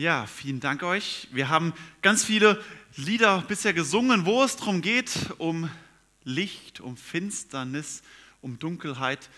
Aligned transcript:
Ja, 0.00 0.26
vielen 0.26 0.60
Dank 0.60 0.82
euch. 0.82 1.28
Wir 1.30 1.50
haben 1.50 1.74
ganz 2.00 2.24
viele 2.24 2.64
Lieder 2.96 3.42
bisher 3.42 3.74
gesungen, 3.74 4.24
wo 4.24 4.42
es 4.42 4.56
darum 4.56 4.80
geht, 4.80 5.12
um 5.36 5.68
Licht, 6.24 6.80
um 6.80 6.96
Finsternis, 6.96 8.00
um 8.40 8.58
Dunkelheit. 8.58 9.28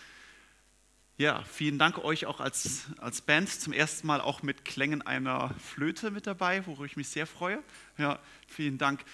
Ja, 1.19 1.43
vielen 1.43 1.81
Dank 1.81 1.99
euch 1.99 2.27
auch 2.27 2.39
als, 2.39 2.85
als 2.99 3.23
Band 3.23 3.49
zum 3.49 3.73
ersten 3.73 4.07
Mal 4.07 4.21
auch 4.21 4.45
mit 4.45 4.65
Klängen 4.65 5.03
einer 5.03 5.53
Flöte 5.59 6.13
mit 6.13 6.29
dabei, 6.29 6.65
worüber 6.65 6.85
ich 6.85 6.97
mich 6.97 7.09
sehr 7.09 7.27
freue. 7.27 7.61
Ja, 7.99 8.21
vielen 8.47 8.79
Dank 8.79 9.05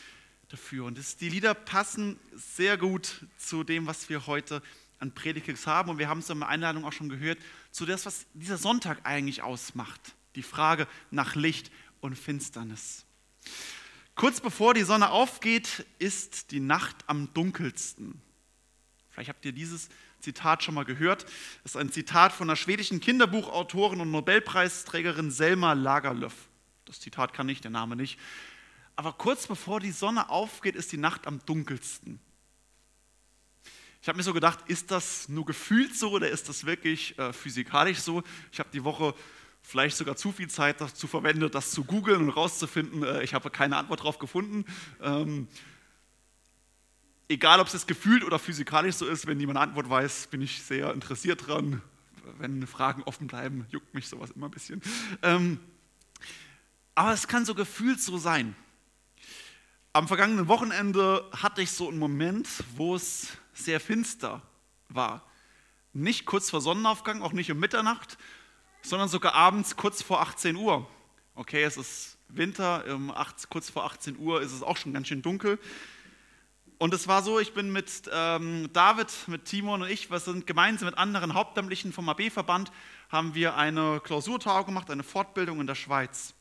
dafür. 0.50 0.84
Und 0.84 0.98
das, 0.98 1.16
die 1.16 1.30
Lieder 1.30 1.54
passen 1.54 2.20
sehr 2.34 2.76
gut 2.76 3.24
zu 3.38 3.64
dem, 3.64 3.86
was 3.86 4.10
wir 4.10 4.26
heute 4.26 4.60
an 4.98 5.14
Predigtes 5.14 5.66
haben. 5.66 5.88
Und 5.88 5.96
wir 5.96 6.10
haben 6.10 6.18
es 6.18 6.28
in 6.28 6.40
der 6.40 6.50
Einladung 6.50 6.84
auch 6.84 6.92
schon 6.92 7.08
gehört, 7.08 7.38
zu 7.70 7.86
dem, 7.86 7.98
was 8.04 8.26
dieser 8.34 8.58
Sonntag 8.58 8.98
eigentlich 9.04 9.40
ausmacht. 9.40 10.14
Die 10.34 10.42
Frage 10.42 10.86
nach 11.10 11.34
Licht 11.34 11.70
und 12.00 12.16
Finsternis. 12.16 13.04
Kurz 14.14 14.40
bevor 14.40 14.74
die 14.74 14.82
Sonne 14.82 15.10
aufgeht, 15.10 15.86
ist 15.98 16.50
die 16.50 16.60
Nacht 16.60 16.96
am 17.06 17.32
dunkelsten. 17.34 18.20
Vielleicht 19.10 19.28
habt 19.28 19.44
ihr 19.44 19.52
dieses 19.52 19.88
Zitat 20.20 20.62
schon 20.62 20.74
mal 20.74 20.84
gehört. 20.84 21.24
Das 21.62 21.72
ist 21.72 21.76
ein 21.76 21.92
Zitat 21.92 22.32
von 22.32 22.48
der 22.48 22.56
schwedischen 22.56 23.00
Kinderbuchautorin 23.00 24.00
und 24.00 24.10
Nobelpreisträgerin 24.10 25.30
Selma 25.30 25.72
Lagerlöf. 25.72 26.34
Das 26.84 27.00
Zitat 27.00 27.32
kann 27.32 27.48
ich, 27.48 27.60
der 27.60 27.70
Name 27.70 27.96
nicht. 27.96 28.18
Aber 28.96 29.12
kurz 29.12 29.46
bevor 29.46 29.78
die 29.78 29.92
Sonne 29.92 30.30
aufgeht, 30.30 30.74
ist 30.74 30.90
die 30.90 30.96
Nacht 30.96 31.26
am 31.26 31.44
dunkelsten. 31.46 32.18
Ich 34.02 34.08
habe 34.08 34.16
mir 34.16 34.24
so 34.24 34.32
gedacht, 34.32 34.60
ist 34.66 34.90
das 34.90 35.28
nur 35.28 35.44
gefühlt 35.44 35.94
so 35.96 36.10
oder 36.10 36.28
ist 36.28 36.48
das 36.48 36.64
wirklich 36.64 37.18
äh, 37.18 37.32
physikalisch 37.32 37.98
so? 37.98 38.22
Ich 38.50 38.58
habe 38.58 38.70
die 38.72 38.82
Woche 38.82 39.14
vielleicht 39.62 39.96
sogar 39.96 40.16
zu 40.16 40.32
viel 40.32 40.48
Zeit 40.48 40.80
dazu 40.80 41.06
verwendet, 41.06 41.54
das 41.54 41.70
zu 41.70 41.84
googeln 41.84 42.22
und 42.22 42.30
rauszufinden. 42.30 43.02
Äh, 43.02 43.22
ich 43.22 43.34
habe 43.34 43.50
keine 43.50 43.76
Antwort 43.76 44.00
darauf 44.00 44.18
gefunden. 44.18 44.64
Ähm, 45.02 45.48
egal, 47.28 47.60
ob 47.60 47.72
es 47.72 47.86
gefühlt 47.86 48.24
oder 48.24 48.38
physikalisch 48.38 48.96
so 48.96 49.06
ist, 49.06 49.26
wenn 49.26 49.38
jemand 49.38 49.58
eine 49.58 49.68
Antwort 49.68 49.88
weiß, 49.88 50.28
bin 50.28 50.40
ich 50.40 50.62
sehr 50.62 50.92
interessiert 50.92 51.46
dran. 51.46 51.82
Wenn 52.38 52.66
Fragen 52.66 53.02
offen 53.04 53.26
bleiben, 53.26 53.66
juckt 53.70 53.94
mich 53.94 54.08
sowas 54.08 54.30
immer 54.30 54.48
ein 54.48 54.50
bisschen. 54.50 54.82
Ähm, 55.22 55.58
aber 56.94 57.12
es 57.12 57.28
kann 57.28 57.44
so 57.44 57.54
gefühlt 57.54 58.00
so 58.00 58.18
sein. 58.18 58.56
Am 59.92 60.08
vergangenen 60.08 60.48
Wochenende 60.48 61.24
hatte 61.32 61.62
ich 61.62 61.70
so 61.70 61.88
einen 61.88 61.98
Moment, 61.98 62.48
wo 62.76 62.94
es 62.94 63.38
sehr 63.52 63.80
finster 63.80 64.42
war. 64.88 65.24
Nicht 65.92 66.26
kurz 66.26 66.50
vor 66.50 66.60
Sonnenaufgang, 66.60 67.22
auch 67.22 67.32
nicht 67.32 67.50
um 67.50 67.58
Mitternacht, 67.58 68.18
sondern 68.82 69.08
sogar 69.08 69.34
abends 69.34 69.76
kurz 69.76 70.02
vor 70.02 70.20
18 70.20 70.56
Uhr. 70.56 70.86
Okay, 71.34 71.62
es 71.62 71.76
ist 71.76 72.18
Winter, 72.28 72.84
um 72.94 73.10
8, 73.10 73.48
kurz 73.48 73.70
vor 73.70 73.84
18 73.84 74.18
Uhr 74.18 74.42
ist 74.42 74.52
es 74.52 74.62
auch 74.62 74.76
schon 74.76 74.92
ganz 74.92 75.08
schön 75.08 75.22
dunkel. 75.22 75.58
Und 76.78 76.94
es 76.94 77.08
war 77.08 77.22
so, 77.22 77.40
ich 77.40 77.54
bin 77.54 77.72
mit 77.72 78.08
ähm, 78.12 78.70
David, 78.72 79.08
mit 79.26 79.46
Timon 79.46 79.82
und 79.82 79.90
ich, 79.90 80.10
wir 80.10 80.20
sind 80.20 80.46
gemeinsam 80.46 80.86
mit 80.86 80.96
anderen 80.96 81.34
Hauptamtlichen 81.34 81.92
vom 81.92 82.08
AB-Verband, 82.08 82.70
haben 83.08 83.34
wir 83.34 83.56
eine 83.56 84.00
Klausurtagung 84.00 84.66
gemacht, 84.66 84.90
eine 84.90 85.02
Fortbildung 85.02 85.60
in 85.60 85.66
der 85.66 85.74
Schweiz. 85.74 86.34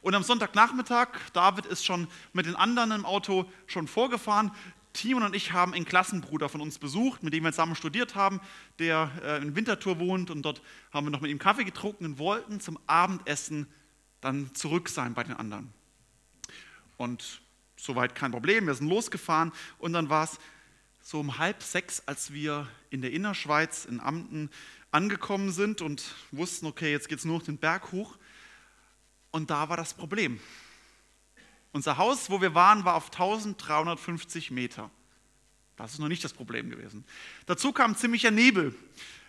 Und 0.00 0.14
am 0.14 0.22
Sonntagnachmittag, 0.22 1.08
David 1.34 1.66
ist 1.66 1.84
schon 1.84 2.08
mit 2.32 2.46
den 2.46 2.56
anderen 2.56 2.92
im 2.92 3.04
Auto 3.04 3.50
schon 3.66 3.86
vorgefahren, 3.86 4.52
Timon 4.94 5.24
und 5.24 5.36
ich 5.36 5.52
haben 5.52 5.74
einen 5.74 5.84
Klassenbruder 5.84 6.48
von 6.48 6.60
uns 6.60 6.78
besucht, 6.78 7.22
mit 7.22 7.34
dem 7.34 7.44
wir 7.44 7.52
zusammen 7.52 7.74
studiert 7.74 8.14
haben, 8.14 8.40
der 8.78 9.10
äh, 9.22 9.42
in 9.42 9.54
Winterthur 9.54 9.98
wohnt 9.98 10.30
und 10.30 10.42
dort 10.42 10.62
haben 10.92 11.06
wir 11.06 11.10
noch 11.10 11.20
mit 11.20 11.30
ihm 11.30 11.38
Kaffee 11.38 11.64
getrunken 11.64 12.06
und 12.06 12.18
wollten 12.18 12.60
zum 12.60 12.78
Abendessen 12.86 13.66
dann 14.20 14.54
zurück 14.54 14.88
sein 14.88 15.12
bei 15.12 15.24
den 15.24 15.34
anderen. 15.34 15.74
Und 16.96 17.42
soweit 17.76 18.14
kein 18.14 18.30
Problem, 18.30 18.66
wir 18.66 18.74
sind 18.74 18.88
losgefahren 18.88 19.52
und 19.78 19.92
dann 19.92 20.08
war 20.08 20.24
es 20.24 20.38
so 21.02 21.20
um 21.20 21.38
halb 21.38 21.62
sechs, 21.62 22.02
als 22.06 22.32
wir 22.32 22.66
in 22.88 23.02
der 23.02 23.12
Innerschweiz 23.12 23.84
in 23.84 24.00
Amten 24.00 24.48
angekommen 24.90 25.50
sind 25.52 25.82
und 25.82 26.14
wussten, 26.30 26.66
okay, 26.66 26.92
jetzt 26.92 27.08
geht 27.08 27.18
es 27.18 27.24
nur 27.24 27.38
noch 27.38 27.44
den 27.44 27.58
Berg 27.58 27.92
hoch. 27.92 28.16
Und 29.32 29.50
da 29.50 29.68
war 29.68 29.76
das 29.76 29.92
Problem. 29.92 30.40
Unser 31.74 31.96
Haus, 31.96 32.30
wo 32.30 32.40
wir 32.40 32.54
waren, 32.54 32.84
war 32.84 32.94
auf 32.94 33.06
1350 33.06 34.52
Meter. 34.52 34.92
Das 35.74 35.92
ist 35.92 35.98
noch 35.98 36.06
nicht 36.06 36.22
das 36.22 36.32
Problem 36.32 36.70
gewesen. 36.70 37.04
Dazu 37.46 37.72
kam 37.72 37.96
ziemlicher 37.96 38.30
Nebel. 38.30 38.72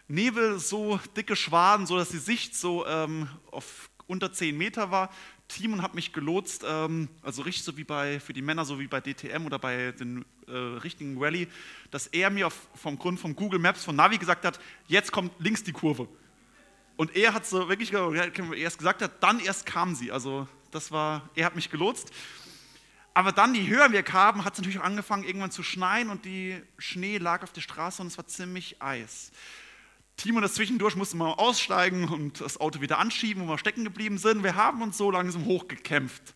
Nebel, 0.08 0.60
so 0.60 1.00
dicke 1.18 1.36
Schwaden, 1.36 1.88
so 1.88 1.98
dass 1.98 2.10
die 2.10 2.20
Sicht 2.20 2.56
so 2.56 2.86
ähm, 2.86 3.28
auf 3.50 3.90
unter 4.06 4.32
10 4.32 4.56
Meter 4.56 4.92
war. 4.92 5.10
Timon 5.48 5.82
hat 5.82 5.96
mich 5.96 6.14
gelotst, 6.14 6.64
ähm, 6.68 7.10
also 7.24 7.42
richtig 7.42 7.64
so 7.64 7.78
wie 7.78 7.84
bei, 7.84 8.20
für 8.20 8.34
die 8.34 8.44
Männer, 8.44 8.64
so 8.64 8.80
wie 8.80 8.86
bei 8.86 9.02
DTM 9.02 9.48
oder 9.48 9.58
bei 9.58 9.92
den 9.94 10.24
äh, 10.48 10.52
richtigen 10.52 11.18
Rallye, 11.18 11.48
dass 11.90 12.06
er 12.06 12.30
mir 12.30 12.46
auf, 12.46 12.68
vom 12.76 13.00
Grund 13.00 13.20
von 13.20 13.36
Google 13.36 13.58
Maps, 13.58 13.84
von 13.84 13.96
Navi 13.96 14.20
gesagt 14.20 14.46
hat, 14.46 14.60
jetzt 14.86 15.12
kommt 15.12 15.32
links 15.40 15.64
die 15.64 15.72
Kurve. 15.72 16.08
Und 16.96 17.16
er 17.16 17.34
hat 17.34 17.48
so 17.48 17.68
wirklich, 17.70 17.92
erst 17.92 18.78
gesagt 18.78 19.02
hat, 19.02 19.24
dann 19.24 19.40
erst 19.40 19.66
kam 19.66 19.96
sie. 19.96 20.12
Also 20.12 20.48
das 20.72 20.92
war, 20.92 21.30
er 21.36 21.46
hat 21.46 21.56
mich 21.56 21.70
gelotst. 21.70 22.12
Aber 23.14 23.32
dann, 23.32 23.56
je 23.56 23.68
höher 23.68 23.92
wir 23.92 24.04
kamen, 24.04 24.44
hat 24.44 24.54
es 24.54 24.60
natürlich 24.60 24.80
auch 24.80 24.84
angefangen, 24.84 25.24
irgendwann 25.24 25.52
zu 25.52 25.64
schneien 25.64 26.10
und 26.10 26.26
die 26.26 26.62
Schnee 26.78 27.18
lag 27.18 27.44
auf 27.44 27.54
der 27.54 27.62
Straße 27.62 28.02
und 28.02 28.10
es 28.10 28.18
war 28.18 28.28
ziemlich 28.28 28.82
Eis. 28.82 29.32
Timo 30.18 30.38
und 30.38 30.44
das 30.44 30.56
zwischendurch 30.56 30.96
mussten 30.96 31.18
wir 31.18 31.40
aussteigen 31.40 32.08
und 32.10 32.42
das 32.42 32.60
Auto 32.60 32.82
wieder 32.82 33.00
anschieben, 33.00 33.44
wo 33.44 33.48
wir 33.48 33.58
stecken 33.58 33.84
geblieben 33.84 34.18
sind. 34.18 34.44
Wir 34.44 34.56
haben 34.56 34.82
uns 34.82 34.98
so 34.98 35.12
langsam 35.12 35.46
hochgekämpft, 35.46 36.34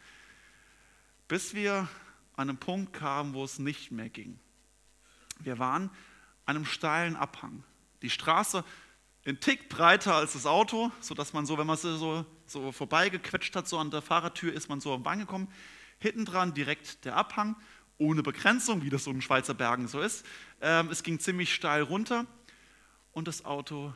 bis 1.28 1.53
wir 1.53 1.88
an 2.35 2.50
einen 2.50 2.57
Punkt 2.57 2.94
kamen, 2.94 3.34
wo 3.34 3.44
es 3.44 3.59
nicht 3.59 3.91
mehr 3.91 4.09
ging. 4.09 4.40
Wir 5.40 5.59
waren 5.59 5.90
an 6.46 6.56
einem 6.56 6.66
steilen 6.66 7.16
Abhang. 7.16 7.63
Die 8.01 8.09
Straße 8.09 8.63
ein 9.25 9.40
Tick 9.40 9.69
breiter 9.69 10.16
als 10.16 10.34
das 10.34 10.46
Auto, 10.46 10.91
sodass 11.02 11.34
man 11.34 11.46
so, 11.46 11.57
wenn 11.57 11.68
man 11.68 11.78
so, 11.78 12.25
so 12.46 12.72
vorbeigequetscht 12.72 13.56
hat, 13.56 13.68
so 13.68 13.78
an 13.78 13.91
der 13.91 14.02
Fahrertür 14.02 14.53
ist 14.53 14.69
man 14.69 14.80
so 14.80 14.94
am 14.94 15.03
Bahn 15.03 15.19
gekommen. 15.19 15.52
Hinten 16.00 16.25
dran 16.25 16.53
direkt 16.53 17.03
der 17.06 17.16
Abhang, 17.16 17.56
ohne 17.97 18.24
Begrenzung, 18.24 18.84
wie 18.84 18.90
das 18.90 19.03
so 19.03 19.12
in 19.12 19.22
Schweizer 19.22 19.53
Bergen 19.53 19.88
so 19.88 20.00
ist. 20.00 20.25
Ähm, 20.62 20.90
es 20.90 21.03
ging 21.03 21.19
ziemlich 21.19 21.53
steil 21.53 21.81
runter 21.81 22.25
und 23.12 23.28
das 23.28 23.44
Auto 23.44 23.94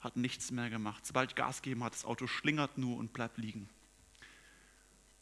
hat 0.00 0.16
nichts 0.16 0.50
mehr 0.50 0.70
gemacht. 0.70 1.04
Sobald 1.06 1.30
ich 1.30 1.36
Gas 1.36 1.62
geben 1.62 1.84
hat, 1.84 1.94
das 1.94 2.04
Auto 2.04 2.26
schlingert 2.26 2.78
nur 2.78 2.96
und 2.96 3.12
bleibt 3.12 3.38
liegen. 3.38 3.68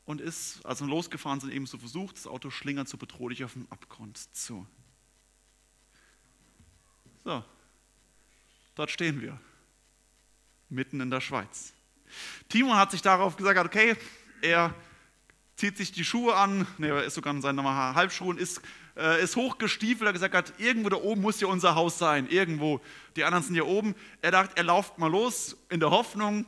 Und 0.05 0.21
ist, 0.21 0.65
als 0.65 0.81
wir 0.81 0.89
losgefahren 0.89 1.41
sind, 1.41 1.53
eben 1.53 1.67
so 1.67 1.79
versucht, 1.79 2.17
das 2.17 2.27
Auto 2.27 2.51
schlingert 2.51 2.89
so 2.89 2.97
bedrohlich 2.97 3.45
auf 3.45 3.53
den 3.53 3.71
Abgrund 3.71 4.19
zu. 4.35 4.67
So, 7.25 7.45
dort 8.75 8.91
stehen 8.91 9.21
wir, 9.21 9.39
mitten 10.69 11.01
in 11.01 11.11
der 11.11 11.21
Schweiz. 11.21 11.73
Timon 12.49 12.77
hat 12.77 12.91
sich 12.91 13.03
darauf 13.03 13.37
gesagt, 13.37 13.59
okay, 13.65 13.97
er 14.43 14.75
zieht 15.57 15.77
sich 15.77 15.93
die 15.93 16.05
Schuhe 16.05 16.35
an, 16.35 16.67
ne, 16.79 16.89
er 16.89 17.05
ist 17.05 17.15
sogar 17.15 17.33
in 17.33 17.43
seinen 17.43 17.63
Halbschuhen, 17.65 18.39
ist, 18.39 18.61
äh, 18.97 19.23
ist 19.23 19.37
hochgestiefelt, 19.37 20.09
er 20.09 20.13
gesagt 20.13 20.35
hat, 20.35 20.53
irgendwo 20.59 20.89
da 20.89 20.97
oben 20.97 21.21
muss 21.21 21.41
ja 21.41 21.47
unser 21.47 21.75
Haus 21.75 21.99
sein, 21.99 22.29
irgendwo. 22.29 22.81
Die 23.17 23.25
anderen 23.25 23.45
sind 23.45 23.55
hier 23.55 23.67
oben. 23.67 23.95
Er 24.21 24.33
dachte, 24.33 24.57
er 24.57 24.65
lauft 24.65 24.99
mal 24.99 25.11
los 25.11 25.57
in 25.69 25.81
der 25.81 25.91
Hoffnung, 25.91 26.47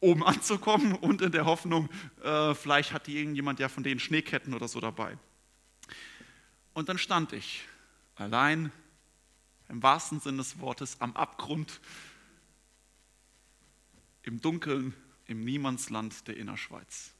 oben 0.00 0.24
anzukommen 0.24 0.94
und 0.94 1.22
in 1.22 1.32
der 1.32 1.44
Hoffnung, 1.44 1.88
äh, 2.22 2.54
vielleicht 2.54 2.92
hat 2.92 3.08
irgendjemand 3.08 3.60
ja 3.60 3.68
von 3.68 3.82
den 3.82 3.98
Schneeketten 3.98 4.54
oder 4.54 4.68
so 4.68 4.80
dabei. 4.80 5.18
Und 6.74 6.88
dann 6.88 6.98
stand 6.98 7.32
ich 7.32 7.66
allein, 8.16 8.70
im 9.68 9.82
wahrsten 9.82 10.20
Sinne 10.20 10.38
des 10.38 10.58
Wortes, 10.60 11.00
am 11.00 11.16
Abgrund, 11.16 11.80
im 14.22 14.40
Dunkeln, 14.40 14.94
im 15.26 15.44
Niemandsland 15.44 16.26
der 16.28 16.36
Innerschweiz. 16.36 17.12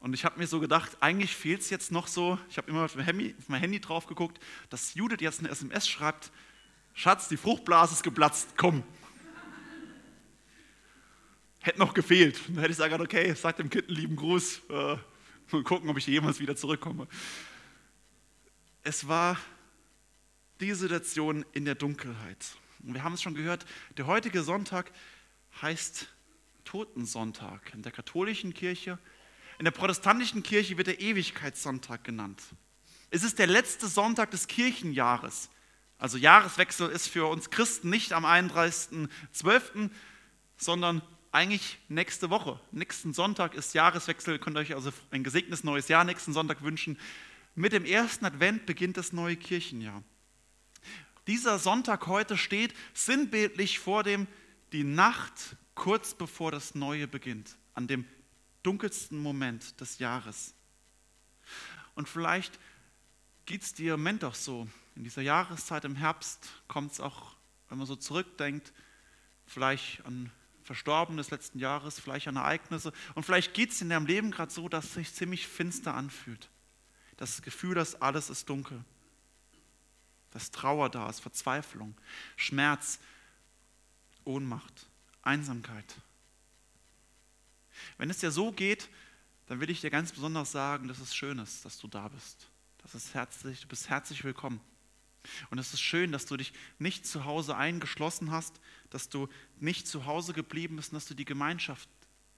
Und 0.00 0.12
ich 0.12 0.26
habe 0.26 0.38
mir 0.38 0.46
so 0.46 0.60
gedacht, 0.60 0.98
eigentlich 1.00 1.34
fehlt 1.34 1.62
es 1.62 1.70
jetzt 1.70 1.90
noch 1.90 2.08
so, 2.08 2.38
ich 2.50 2.58
habe 2.58 2.70
immer 2.70 2.84
auf 2.84 2.94
mein, 2.94 3.06
Handy, 3.06 3.34
auf 3.38 3.48
mein 3.48 3.60
Handy 3.60 3.80
drauf 3.80 4.06
geguckt, 4.06 4.38
dass 4.68 4.94
Judith 4.94 5.20
jetzt 5.20 5.40
eine 5.40 5.48
SMS 5.48 5.88
schreibt, 5.88 6.30
Schatz, 6.92 7.28
die 7.28 7.36
Fruchtblase 7.36 7.94
ist 7.94 8.02
geplatzt, 8.02 8.50
komm. 8.56 8.82
Hätte 11.60 11.78
noch 11.78 11.94
gefehlt. 11.94 12.38
Dann 12.46 12.58
hätte 12.58 12.72
ich 12.72 12.76
sagen, 12.76 13.00
okay, 13.00 13.32
sag 13.34 13.56
dem 13.56 13.70
Kind 13.70 13.88
einen 13.88 13.96
lieben 13.96 14.16
Gruß, 14.16 14.60
äh, 14.68 14.96
mal 15.50 15.62
gucken, 15.62 15.88
ob 15.88 15.96
ich 15.96 16.06
jemals 16.06 16.38
wieder 16.38 16.54
zurückkomme. 16.54 17.08
Es 18.82 19.08
war 19.08 19.38
die 20.60 20.72
Situation 20.72 21.44
in 21.52 21.64
der 21.64 21.74
Dunkelheit. 21.74 22.56
Und 22.82 22.94
wir 22.94 23.02
haben 23.02 23.14
es 23.14 23.22
schon 23.22 23.34
gehört, 23.34 23.64
der 23.96 24.06
heutige 24.06 24.42
Sonntag 24.42 24.90
heißt 25.62 26.08
Totensonntag. 26.64 27.72
In 27.74 27.82
der 27.82 27.92
katholischen 27.92 28.54
Kirche 28.54 28.98
in 29.58 29.64
der 29.64 29.72
protestantischen 29.72 30.42
Kirche 30.42 30.76
wird 30.76 30.88
der 30.88 31.00
Ewigkeitssonntag 31.00 32.04
genannt. 32.04 32.42
Es 33.10 33.22
ist 33.22 33.38
der 33.38 33.46
letzte 33.46 33.86
Sonntag 33.86 34.30
des 34.32 34.48
Kirchenjahres. 34.48 35.48
Also 35.98 36.18
Jahreswechsel 36.18 36.90
ist 36.90 37.08
für 37.08 37.26
uns 37.26 37.50
Christen 37.50 37.90
nicht 37.90 38.12
am 38.12 38.24
31.12., 38.24 39.90
sondern 40.56 41.02
eigentlich 41.30 41.78
nächste 41.88 42.30
Woche. 42.30 42.60
Nächsten 42.72 43.12
Sonntag 43.12 43.54
ist 43.54 43.74
Jahreswechsel, 43.74 44.38
könnt 44.38 44.56
ihr 44.56 44.60
euch 44.60 44.74
also 44.74 44.92
ein 45.10 45.24
gesegnetes 45.24 45.64
neues 45.64 45.88
Jahr 45.88 46.04
nächsten 46.04 46.32
Sonntag 46.32 46.62
wünschen. 46.62 46.98
Mit 47.54 47.72
dem 47.72 47.84
ersten 47.84 48.24
Advent 48.24 48.66
beginnt 48.66 48.96
das 48.96 49.12
neue 49.12 49.36
Kirchenjahr. 49.36 50.02
Dieser 51.26 51.58
Sonntag 51.58 52.06
heute 52.06 52.36
steht 52.36 52.74
sinnbildlich 52.92 53.78
vor 53.78 54.02
dem, 54.02 54.26
die 54.72 54.84
Nacht 54.84 55.56
kurz 55.74 56.14
bevor 56.14 56.50
das 56.50 56.74
Neue 56.74 57.08
beginnt, 57.08 57.56
an 57.74 57.88
dem 57.88 58.04
dunkelsten 58.62 59.18
Moment 59.18 59.80
des 59.80 59.98
Jahres. 59.98 60.54
Und 61.94 62.08
vielleicht 62.08 62.58
geht 63.46 63.62
es 63.62 63.74
dir 63.74 63.94
im 63.94 64.00
Moment 64.00 64.24
auch 64.24 64.34
so. 64.34 64.68
In 64.96 65.04
dieser 65.04 65.22
Jahreszeit 65.22 65.84
im 65.84 65.96
Herbst 65.96 66.48
kommt 66.68 66.92
es 66.92 67.00
auch, 67.00 67.36
wenn 67.68 67.78
man 67.78 67.86
so 67.86 67.96
zurückdenkt, 67.96 68.72
vielleicht 69.46 70.04
an 70.04 70.30
Verstorbene 70.62 71.18
des 71.18 71.30
letzten 71.30 71.58
Jahres, 71.58 72.00
vielleicht 72.00 72.26
an 72.28 72.36
Ereignisse. 72.36 72.92
Und 73.14 73.24
vielleicht 73.24 73.52
geht 73.54 73.70
es 73.70 73.82
in 73.82 73.90
deinem 73.90 74.06
Leben 74.06 74.30
gerade 74.30 74.52
so, 74.52 74.68
dass 74.68 74.86
es 74.86 74.94
sich 74.94 75.14
ziemlich 75.14 75.46
finster 75.46 75.94
anfühlt. 75.94 76.48
Das 77.16 77.42
Gefühl, 77.42 77.74
dass 77.74 78.00
alles 78.00 78.30
ist 78.30 78.48
dunkel. 78.48 78.82
Dass 80.34 80.50
Trauer 80.50 80.90
da 80.90 81.08
ist, 81.08 81.20
Verzweiflung, 81.20 81.94
Schmerz, 82.36 82.98
Ohnmacht, 84.24 84.86
Einsamkeit. 85.22 85.96
Wenn 87.96 88.10
es 88.10 88.18
dir 88.18 88.30
so 88.30 88.52
geht, 88.52 88.90
dann 89.46 89.60
will 89.60 89.70
ich 89.70 89.80
dir 89.80 89.90
ganz 89.90 90.12
besonders 90.12 90.52
sagen, 90.52 90.88
dass 90.88 91.00
es 91.00 91.14
schön 91.14 91.38
ist, 91.38 91.64
dass 91.64 91.78
du 91.78 91.88
da 91.88 92.08
bist. 92.08 92.48
Das 92.82 92.94
ist 92.94 93.14
herzlich, 93.14 93.62
du 93.62 93.68
bist 93.68 93.88
herzlich 93.88 94.24
willkommen. 94.24 94.60
Und 95.50 95.58
es 95.58 95.72
ist 95.72 95.80
schön, 95.80 96.12
dass 96.12 96.26
du 96.26 96.36
dich 96.36 96.52
nicht 96.78 97.06
zu 97.06 97.24
Hause 97.24 97.56
eingeschlossen 97.56 98.30
hast, 98.30 98.60
dass 98.90 99.08
du 99.08 99.28
nicht 99.58 99.88
zu 99.88 100.04
Hause 100.04 100.34
geblieben 100.34 100.76
bist 100.76 100.92
und 100.92 100.96
dass 100.96 101.06
du 101.06 101.14
die 101.14 101.24
Gemeinschaft 101.24 101.88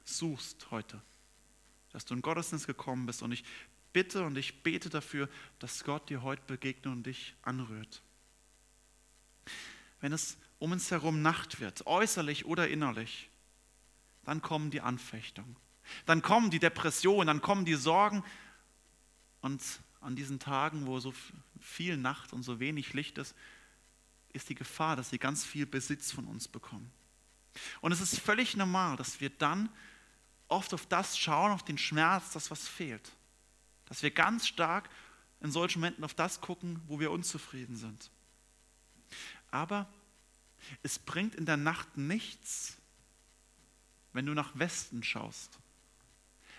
suchst 0.05 0.71
heute. 0.71 1.03
Dass 1.91 2.05
du 2.05 2.15
in 2.15 2.23
Gottesdienst 2.23 2.67
gekommen 2.67 3.07
bist. 3.07 3.23
Und 3.23 3.33
ich 3.33 3.45
bitte 3.97 4.25
und 4.25 4.37
ich 4.37 4.63
bete 4.63 4.91
dafür, 4.91 5.27
dass 5.59 5.83
Gott 5.83 6.11
dir 6.11 6.21
heute 6.21 6.43
begegnet 6.47 6.93
und 6.93 7.07
dich 7.07 7.35
anrührt. 7.41 8.03
Wenn 10.03 10.13
es 10.13 10.37
um 10.59 10.73
uns 10.73 10.91
herum 10.91 11.23
Nacht 11.23 11.61
wird, 11.61 11.87
äußerlich 11.87 12.45
oder 12.45 12.69
innerlich, 12.69 13.31
dann 14.27 14.43
kommen 14.43 14.71
die 14.71 14.83
Anfechtungen. 14.83 15.57
Dann 16.05 16.21
kommen 16.21 16.51
die 16.51 16.59
Depressionen, 16.59 17.27
dann 17.27 17.41
kommen 17.41 17.65
die 17.65 17.73
Sorgen. 17.73 18.23
Und 19.41 19.63
an 20.03 20.15
diesen 20.15 20.41
Tagen, 20.41 20.85
wo 20.85 21.01
so 21.01 21.15
viel 21.59 21.97
Nacht 21.97 22.35
und 22.35 22.43
so 22.43 22.61
wenig 22.61 22.93
Licht 22.93 23.17
ist, 23.17 23.35
ist 24.35 24.51
die 24.51 24.55
Gefahr, 24.55 24.97
dass 24.97 25.09
sie 25.09 25.19
ganz 25.19 25.43
viel 25.43 25.65
Besitz 25.65 26.13
von 26.13 26.27
uns 26.27 26.49
bekommen. 26.49 26.93
Und 27.81 27.93
es 27.93 28.03
ist 28.03 28.19
völlig 28.19 28.59
normal, 28.59 28.99
dass 28.99 29.23
wir 29.23 29.31
dann 29.31 29.71
oft 30.49 30.75
auf 30.75 30.85
das 30.85 31.17
schauen, 31.17 31.51
auf 31.51 31.65
den 31.65 31.79
Schmerz, 31.79 32.33
das 32.33 32.51
was 32.51 32.69
fehlt. 32.69 33.16
Dass 33.87 34.03
wir 34.03 34.11
ganz 34.11 34.47
stark 34.47 34.91
in 35.41 35.51
solchen 35.51 35.81
Momenten 35.81 36.05
auf 36.05 36.15
das 36.15 36.41
gucken, 36.41 36.81
wo 36.87 37.01
wir 37.01 37.11
unzufrieden 37.11 37.77
sind. 37.77 38.11
Aber 39.51 39.89
es 40.83 40.99
bringt 40.99 41.35
in 41.35 41.47
der 41.47 41.57
Nacht 41.57 41.97
nichts, 41.97 42.77
wenn 44.13 44.27
du 44.27 44.35
nach 44.35 44.59
Westen 44.59 45.03
schaust. 45.03 45.59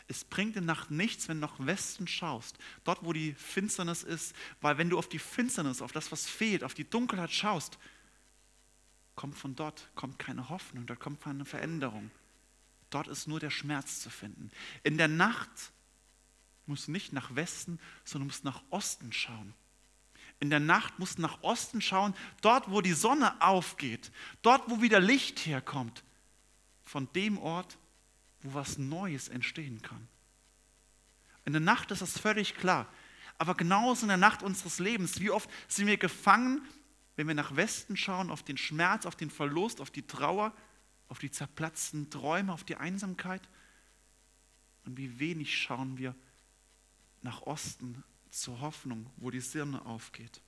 Es 0.07 0.23
bringt 0.23 0.55
in 0.55 0.65
Nacht 0.65 0.89
nichts, 0.89 1.27
wenn 1.27 1.41
du 1.41 1.47
nach 1.47 1.55
Westen 1.59 2.07
schaust, 2.07 2.57
dort 2.85 3.03
wo 3.03 3.11
die 3.11 3.33
Finsternis 3.33 4.03
ist, 4.03 4.33
weil 4.61 4.77
wenn 4.77 4.89
du 4.89 4.97
auf 4.97 5.09
die 5.09 5.19
Finsternis, 5.19 5.81
auf 5.81 5.91
das, 5.91 6.11
was 6.11 6.29
fehlt, 6.29 6.63
auf 6.63 6.73
die 6.73 6.89
Dunkelheit 6.89 7.31
schaust, 7.31 7.77
kommt 9.15 9.37
von 9.37 9.55
dort, 9.55 9.89
kommt 9.95 10.17
keine 10.17 10.47
Hoffnung, 10.47 10.85
dort 10.85 10.99
kommt 10.99 11.21
keine 11.21 11.43
Veränderung. 11.43 12.09
Dort 12.89 13.07
ist 13.07 13.27
nur 13.27 13.41
der 13.41 13.49
Schmerz 13.49 13.99
zu 13.99 14.09
finden. 14.09 14.49
In 14.83 14.97
der 14.97 15.09
Nacht 15.09 15.71
musst 16.67 16.87
du 16.87 16.91
nicht 16.91 17.13
nach 17.13 17.35
Westen, 17.35 17.79
sondern 18.03 18.27
musst 18.27 18.43
nach 18.43 18.61
Osten 18.69 19.11
schauen. 19.11 19.53
In 20.39 20.49
der 20.49 20.59
Nacht 20.59 20.99
musst 20.99 21.17
du 21.17 21.23
nach 21.23 21.41
Osten 21.41 21.81
schauen, 21.81 22.13
dort 22.41 22.69
wo 22.69 22.81
die 22.81 22.93
Sonne 22.93 23.41
aufgeht, 23.41 24.11
dort 24.41 24.69
wo 24.69 24.81
wieder 24.81 24.99
Licht 24.99 25.45
herkommt, 25.45 26.03
von 26.83 27.11
dem 27.13 27.37
Ort, 27.37 27.77
wo 28.41 28.53
was 28.53 28.77
Neues 28.77 29.29
entstehen 29.29 29.81
kann. 29.81 30.07
In 31.45 31.53
der 31.53 31.61
Nacht 31.61 31.91
ist 31.91 32.01
das 32.01 32.19
völlig 32.19 32.55
klar. 32.55 32.87
Aber 33.39 33.55
genauso 33.55 34.03
in 34.03 34.09
der 34.09 34.17
Nacht 34.17 34.43
unseres 34.43 34.79
Lebens, 34.79 35.19
wie 35.19 35.31
oft 35.31 35.49
sind 35.67 35.87
wir 35.87 35.97
gefangen, 35.97 36.61
wenn 37.15 37.27
wir 37.27 37.35
nach 37.35 37.55
Westen 37.55 37.97
schauen, 37.97 38.29
auf 38.29 38.43
den 38.43 38.57
Schmerz, 38.57 39.05
auf 39.05 39.15
den 39.15 39.29
Verlust, 39.29 39.81
auf 39.81 39.89
die 39.89 40.05
Trauer, 40.05 40.53
auf 41.07 41.19
die 41.19 41.31
zerplatzten 41.31 42.09
Träume, 42.09 42.53
auf 42.53 42.63
die 42.63 42.75
Einsamkeit. 42.75 43.41
Und 44.85 44.97
wie 44.97 45.19
wenig 45.19 45.57
schauen 45.57 45.97
wir 45.97 46.15
nach 47.27 47.41
Osten 47.41 48.05
zur 48.29 48.61
Hoffnung, 48.61 49.11
wo 49.17 49.31
die 49.31 49.41
Sirne 49.41 49.85
aufgeht. 49.85 50.39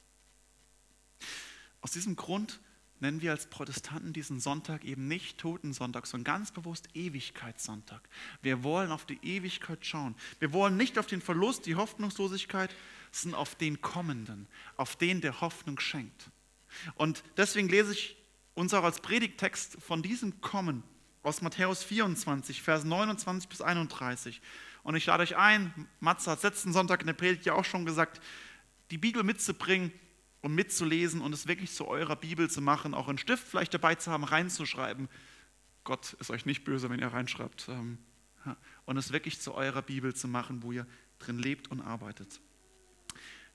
Aus 1.82 1.92
diesem 1.92 2.16
Grund 2.16 2.62
nennen 3.02 3.22
wir 3.22 3.32
als 3.32 3.48
Protestanten 3.48 4.14
diesen 4.14 4.40
Sonntag 4.40 4.86
eben 4.86 5.10
nicht 5.10 5.38
Totensonntag, 5.38 6.08
sondern 6.08 6.36
ganz 6.36 6.54
bewusst 6.54 6.88
Ewigkeitssonntag. 6.94 8.08
Wir 8.42 8.64
wollen 8.64 8.92
auf 8.92 9.06
die 9.06 9.20
Ewigkeit 9.24 9.86
schauen. 9.86 10.16
Wir 10.40 10.54
wollen 10.54 10.78
nicht 10.78 10.98
auf 10.98 11.06
den 11.06 11.22
Verlust, 11.22 11.66
die 11.66 11.76
Hoffnungslosigkeit, 11.76 12.74
sondern 13.12 13.42
auf 13.42 13.56
den 13.56 13.82
Kommenden, 13.82 14.48
auf 14.78 14.96
den, 14.96 15.20
der 15.20 15.42
Hoffnung 15.42 15.82
schenkt. 15.82 16.30
Und 16.96 17.24
deswegen 17.36 17.68
lese 17.68 17.92
ich 17.92 18.16
uns 18.54 18.74
auch 18.74 18.84
als 18.86 19.02
Predigtext 19.02 19.78
von 19.82 20.02
diesem 20.02 20.40
Kommen 20.40 20.84
aus 21.24 21.42
Matthäus 21.42 21.84
24, 21.84 22.62
Vers 22.62 22.86
29 22.86 23.50
bis 23.50 23.62
31. 23.62 24.42
Und 24.90 24.96
ich 24.96 25.06
lade 25.06 25.22
euch 25.22 25.38
ein, 25.38 25.88
Matze 26.00 26.32
hat 26.32 26.42
letzten 26.42 26.74
Sonntag 26.74 27.02
in 27.02 27.06
der 27.06 27.14
Predigt 27.14 27.46
ja 27.46 27.54
auch 27.54 27.64
schon 27.64 27.86
gesagt, 27.86 28.20
die 28.90 28.98
Bibel 28.98 29.22
mitzubringen 29.22 29.92
und 30.42 30.56
mitzulesen 30.56 31.22
und 31.22 31.32
es 31.32 31.46
wirklich 31.48 31.72
zu 31.72 31.88
eurer 31.88 32.16
Bibel 32.16 32.50
zu 32.50 32.60
machen, 32.60 32.96
auch 32.96 33.08
einen 33.08 33.20
Stift 33.20 33.48
vielleicht 33.48 33.72
dabei 33.72 33.94
zu 33.94 34.10
haben, 34.10 34.24
reinzuschreiben. 34.24 35.08
Gott 35.84 36.14
ist 36.14 36.32
euch 36.32 36.48
nicht 36.48 36.64
böse, 36.64 36.90
wenn 36.90 37.00
ihr 37.00 37.10
reinschreibt. 37.14 37.68
Ähm, 37.70 38.00
und 38.86 38.98
es 38.98 39.12
wirklich 39.12 39.40
zu 39.40 39.54
eurer 39.54 39.84
Bibel 39.84 40.16
zu 40.16 40.28
machen, 40.28 40.64
wo 40.64 40.72
ihr 40.72 40.88
drin 41.20 41.38
lebt 41.38 41.70
und 41.70 41.82
arbeitet. 41.82 42.42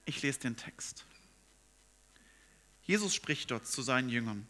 Ich 0.05 0.23
lese 0.23 0.39
den 0.39 0.57
Text. 0.57 1.05
Jesus 2.83 3.13
spricht 3.13 3.51
dort 3.51 3.67
zu 3.67 3.83
seinen 3.83 4.09
Jüngern. 4.09 4.47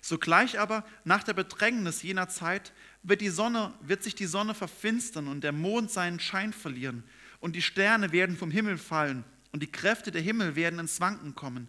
Sogleich 0.00 0.60
aber 0.60 0.84
nach 1.02 1.24
der 1.24 1.34
Bedrängnis 1.34 2.02
jener 2.02 2.28
Zeit 2.28 2.72
wird, 3.02 3.20
die 3.20 3.28
Sonne, 3.28 3.72
wird 3.80 4.02
sich 4.02 4.14
die 4.14 4.26
Sonne 4.26 4.54
verfinstern 4.54 5.28
und 5.28 5.42
der 5.42 5.52
Mond 5.52 5.90
seinen 5.90 6.20
Schein 6.20 6.52
verlieren 6.52 7.04
und 7.40 7.56
die 7.56 7.62
Sterne 7.62 8.12
werden 8.12 8.36
vom 8.36 8.50
Himmel 8.50 8.78
fallen 8.78 9.24
und 9.52 9.62
die 9.62 9.70
Kräfte 9.70 10.10
der 10.10 10.22
Himmel 10.22 10.56
werden 10.56 10.78
ins 10.78 11.00
Wanken 11.00 11.34
kommen. 11.34 11.68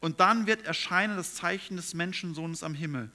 Und 0.00 0.20
dann 0.20 0.46
wird 0.46 0.66
erscheinen 0.66 1.16
das 1.16 1.34
Zeichen 1.34 1.76
des 1.76 1.94
Menschensohnes 1.94 2.62
am 2.62 2.74
Himmel. 2.74 3.10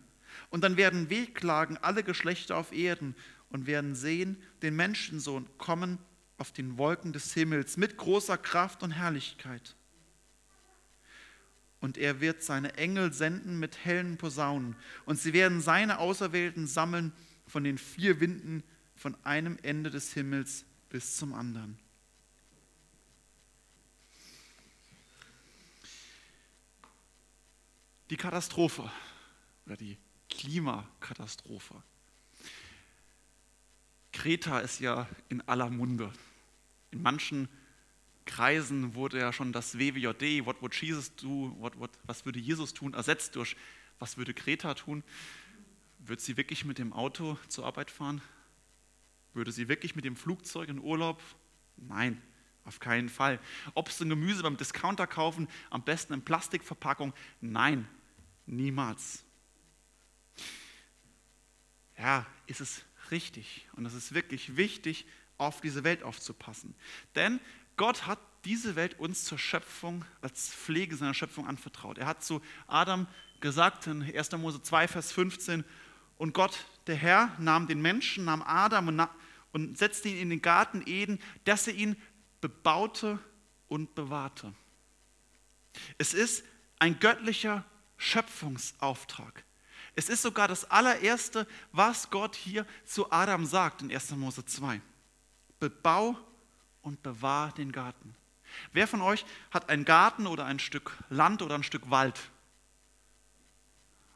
Und 0.50 0.64
dann 0.64 0.78
werden 0.78 1.10
wehklagen 1.10 1.78
alle 1.78 2.04
Geschlechter 2.04 2.58
auf 2.58 2.72
Erden 2.72 3.16
und 3.50 3.68
werden 3.68 3.96
sehen 3.96 4.42
den 4.62 4.76
Menschensohn 4.76 5.48
kommen 5.58 6.00
auf 6.38 6.52
den 6.52 6.78
Wolken 6.78 7.14
des 7.14 7.34
Himmels 7.34 7.78
mit 7.78 7.98
großer 7.98 8.38
Kraft 8.38 8.82
und 8.82 8.92
Herrlichkeit. 8.92 9.76
Und 11.82 11.98
er 11.98 12.22
wird 12.22 12.44
seine 12.44 12.76
Engel 12.78 13.12
senden 13.12 13.60
mit 13.60 13.84
hellen 13.84 14.18
Posaunen. 14.18 14.76
Und 15.06 15.20
sie 15.20 15.34
werden 15.34 15.60
seine 15.62 16.00
Auserwählten 16.00 16.68
sammeln 16.68 17.12
von 17.48 17.64
den 17.64 17.78
vier 17.78 18.20
Winden 18.22 18.64
von 18.96 19.18
einem 19.26 19.58
Ende 19.62 19.90
des 19.90 20.14
Himmels 20.14 20.64
bis 20.90 21.18
zum 21.18 21.34
anderen. 21.34 21.78
die 28.12 28.18
Katastrophe 28.18 28.92
oder 29.66 29.78
die 29.78 29.98
Klimakatastrophe. 30.30 31.82
Kreta 34.12 34.60
ist 34.60 34.82
ja 34.82 35.08
in 35.30 35.42
aller 35.48 35.70
Munde. 35.70 36.12
In 36.92 37.02
manchen 37.02 37.48
Kreisen 38.32 38.96
wurde 38.96 39.20
ja 39.20 39.34
schon 39.34 39.52
das 39.52 39.78
WWJD, 39.78 40.46
What 40.46 40.62
would 40.62 40.74
Jesus 40.74 41.14
do, 41.16 41.56
what, 41.60 41.78
what, 41.78 41.92
was 42.04 42.26
würde 42.26 42.40
Jesus 42.40 42.74
tun, 42.74 42.94
ersetzt 42.94 43.36
durch 43.36 43.56
Was 44.00 44.18
würde 44.18 44.34
Kreta 44.34 44.74
tun? 44.74 45.04
Wird 46.00 46.22
sie 46.22 46.38
wirklich 46.38 46.66
mit 46.66 46.78
dem 46.78 46.94
Auto 46.94 47.38
zur 47.48 47.66
Arbeit 47.66 47.92
fahren? 47.92 48.22
Würde 49.34 49.52
sie 49.52 49.68
wirklich 49.68 49.96
mit 49.96 50.06
dem 50.06 50.16
Flugzeug 50.16 50.70
in 50.70 50.80
Urlaub? 50.80 51.22
Nein, 51.78 52.22
auf 52.66 52.80
keinen 52.80 53.10
Fall. 53.10 53.40
Obst 53.76 54.02
und 54.02 54.10
Gemüse 54.10 54.44
beim 54.44 54.58
Discounter 54.58 55.08
kaufen, 55.08 55.48
am 55.70 55.84
besten 55.84 56.14
in 56.14 56.24
Plastikverpackung? 56.24 57.14
Nein, 57.42 57.88
Niemals. 58.46 59.24
Ja, 61.98 62.26
ist 62.48 62.62
es 62.62 62.84
richtig 63.12 63.68
und 63.74 63.86
es 63.86 63.94
ist 63.94 64.14
wirklich 64.14 64.58
wichtig, 64.58 65.06
auf 65.38 65.62
diese 65.62 65.84
Welt 65.84 66.04
aufzupassen. 66.04 66.76
Denn 67.16 67.40
Gott 67.82 68.06
hat 68.06 68.20
diese 68.46 68.76
Welt 68.76 69.00
uns 69.00 69.24
zur 69.24 69.40
Schöpfung, 69.40 70.06
als 70.22 70.54
Pflege 70.54 70.96
seiner 70.96 71.16
Schöpfung 71.16 71.48
anvertraut. 71.48 71.98
Er 71.98 72.06
hat 72.06 72.24
zu 72.24 72.40
Adam 72.68 73.08
gesagt 73.40 73.88
in 73.88 74.04
1. 74.04 74.34
Mose 74.34 74.62
2, 74.62 74.88
Vers 74.88 75.12
15. 75.12 75.66
Und 76.20 76.36
Gott, 76.36 76.64
der 76.86 76.96
Herr, 76.96 77.36
nahm 77.40 77.66
den 77.66 77.82
Menschen, 77.82 78.26
nahm 78.26 78.44
Adam 78.44 78.88
und, 78.88 79.08
und 79.52 79.80
setzte 79.80 80.10
ihn 80.10 80.20
in 80.20 80.30
den 80.30 80.44
Garten 80.44 80.84
Eden, 80.86 81.18
dass 81.46 81.66
er 81.66 81.74
ihn 81.74 82.00
bebaute 82.40 83.18
und 83.68 83.96
bewahrte. 83.96 84.54
Es 85.98 86.14
ist 86.14 86.46
ein 86.78 87.00
göttlicher 87.00 87.66
Schöpfungsauftrag. 87.98 89.44
Es 89.96 90.08
ist 90.08 90.22
sogar 90.22 90.48
das 90.48 90.70
allererste, 90.70 91.48
was 91.72 92.12
Gott 92.12 92.36
hier 92.36 92.68
zu 92.86 93.12
Adam 93.12 93.44
sagt 93.44 93.82
in 93.82 93.92
1. 93.92 94.12
Mose 94.12 94.46
2. 94.46 94.80
Bebau 95.60 96.16
und 96.82 97.04
bewahr 97.04 97.52
den 97.54 97.72
Garten. 97.72 98.16
Wer 98.74 98.88
von 98.88 99.02
euch 99.02 99.26
hat 99.52 99.70
einen 99.70 99.86
Garten 99.86 100.28
oder 100.28 100.46
ein 100.46 100.60
Stück 100.60 100.98
Land 101.10 101.42
oder 101.42 101.56
ein 101.56 101.64
Stück 101.64 101.90
Wald? 101.90 102.20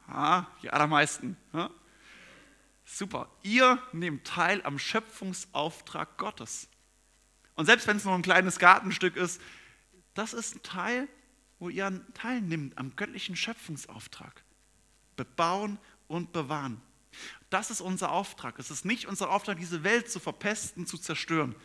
Ah, 0.08 0.46
die 0.62 0.70
allermeisten. 0.70 1.38
Ja? 1.54 1.70
Super. 2.86 3.30
Ihr 3.44 3.82
nehmt 3.92 4.28
teil 4.28 4.62
am 4.64 4.78
Schöpfungsauftrag 4.78 6.18
Gottes. 6.18 6.68
Und 7.56 7.66
selbst 7.66 7.88
wenn 7.88 7.98
es 7.98 8.06
nur 8.06 8.14
ein 8.14 8.22
kleines 8.22 8.60
Gartenstück 8.60 9.16
ist, 9.16 9.42
das 10.14 10.34
ist 10.34 10.56
ein 10.56 10.64
Teil, 10.64 11.08
wo 11.60 11.70
ihr 11.70 12.06
teilnimmt 12.14 12.78
am 12.78 12.96
göttlichen 12.96 13.36
Schöpfungsauftrag. 13.36 14.44
Bebauen 15.16 15.80
und 16.08 16.34
bewahren. 16.34 16.82
Das 17.50 17.72
ist 17.72 17.82
unser 17.82 18.12
Auftrag. 18.12 18.60
Es 18.60 18.70
ist 18.70 18.86
nicht 18.86 19.08
unser 19.08 19.30
Auftrag, 19.30 19.58
diese 19.58 19.84
Welt 19.84 20.12
zu 20.12 20.20
verpesten, 20.20 20.86
zu 20.86 20.98
zerstören. 20.98 21.56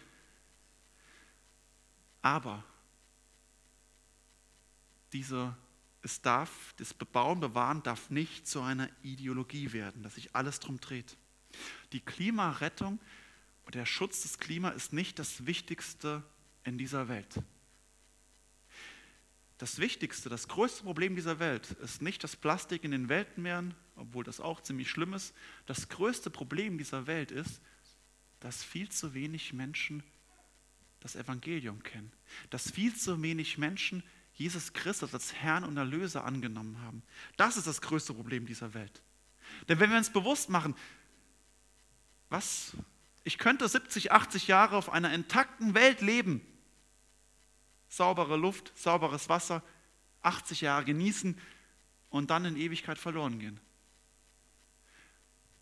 Aber 2.22 2.64
diese, 5.12 5.56
es 6.02 6.22
darf, 6.22 6.74
das 6.76 6.94
Bebauen, 6.94 7.40
Bewahren 7.40 7.82
darf 7.82 8.10
nicht 8.10 8.46
zu 8.46 8.60
einer 8.60 8.88
Ideologie 9.02 9.72
werden, 9.72 10.02
dass 10.02 10.14
sich 10.14 10.34
alles 10.34 10.60
drum 10.60 10.80
dreht. 10.80 11.16
Die 11.92 12.00
Klimarettung 12.00 13.00
und 13.64 13.74
der 13.74 13.86
Schutz 13.86 14.22
des 14.22 14.38
Klimas 14.38 14.74
ist 14.74 14.92
nicht 14.92 15.18
das 15.18 15.46
Wichtigste 15.46 16.22
in 16.64 16.78
dieser 16.78 17.08
Welt. 17.08 17.42
Das 19.58 19.78
Wichtigste, 19.78 20.30
das 20.30 20.48
größte 20.48 20.84
Problem 20.84 21.16
dieser 21.16 21.38
Welt 21.38 21.72
ist 21.82 22.00
nicht 22.00 22.24
das 22.24 22.34
Plastik 22.34 22.82
in 22.82 22.92
den 22.92 23.10
Weltmeeren, 23.10 23.74
obwohl 23.94 24.24
das 24.24 24.40
auch 24.40 24.62
ziemlich 24.62 24.88
schlimm 24.88 25.12
ist. 25.12 25.34
Das 25.66 25.90
größte 25.90 26.30
Problem 26.30 26.78
dieser 26.78 27.06
Welt 27.06 27.30
ist, 27.30 27.60
dass 28.38 28.64
viel 28.64 28.88
zu 28.88 29.12
wenig 29.12 29.52
Menschen 29.52 30.02
das 31.00 31.16
Evangelium 31.16 31.82
kennen. 31.82 32.12
Dass 32.50 32.70
viel 32.70 32.94
zu 32.94 33.20
wenig 33.22 33.58
Menschen 33.58 34.02
Jesus 34.34 34.72
Christus 34.72 35.12
als 35.12 35.34
Herrn 35.34 35.64
und 35.64 35.76
Erlöser 35.76 36.24
angenommen 36.24 36.80
haben. 36.80 37.02
Das 37.36 37.56
ist 37.56 37.66
das 37.66 37.82
größte 37.82 38.14
Problem 38.14 38.46
dieser 38.46 38.72
Welt. 38.72 39.02
Denn 39.68 39.80
wenn 39.80 39.90
wir 39.90 39.98
uns 39.98 40.10
bewusst 40.10 40.48
machen, 40.48 40.74
was, 42.30 42.74
ich 43.24 43.36
könnte 43.36 43.68
70, 43.68 44.12
80 44.12 44.46
Jahre 44.46 44.76
auf 44.76 44.88
einer 44.90 45.12
intakten 45.12 45.74
Welt 45.74 46.00
leben, 46.00 46.40
saubere 47.88 48.36
Luft, 48.36 48.72
sauberes 48.78 49.28
Wasser, 49.28 49.62
80 50.22 50.62
Jahre 50.62 50.84
genießen 50.84 51.38
und 52.08 52.30
dann 52.30 52.44
in 52.44 52.56
Ewigkeit 52.56 52.98
verloren 52.98 53.38
gehen. 53.40 53.60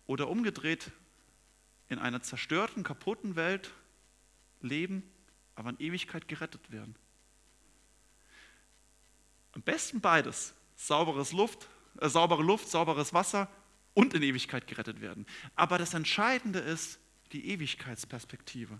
Oder 0.05 0.29
umgedreht, 0.29 0.91
in 1.89 1.99
einer 1.99 2.21
zerstörten, 2.21 2.83
kaputten 2.83 3.35
Welt 3.35 3.73
leben 4.61 5.03
aber 5.59 5.71
in 5.71 5.79
Ewigkeit 5.79 6.27
gerettet 6.29 6.71
werden. 6.71 6.95
Am 9.51 9.61
besten 9.61 9.99
beides. 9.99 10.53
Sauberes 10.77 11.33
Luft, 11.33 11.67
äh, 11.99 12.07
saubere 12.07 12.41
Luft, 12.41 12.69
sauberes 12.69 13.13
Wasser 13.13 13.49
und 13.93 14.13
in 14.13 14.23
Ewigkeit 14.23 14.67
gerettet 14.67 15.01
werden. 15.01 15.25
Aber 15.55 15.77
das 15.77 15.93
Entscheidende 15.93 16.59
ist 16.59 16.99
die 17.33 17.49
Ewigkeitsperspektive. 17.49 18.79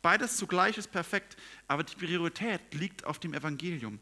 Beides 0.00 0.36
zugleich 0.36 0.78
ist 0.78 0.92
perfekt, 0.92 1.36
aber 1.66 1.82
die 1.82 1.96
Priorität 1.96 2.72
liegt 2.72 3.04
auf 3.04 3.18
dem 3.18 3.34
Evangelium. 3.34 3.98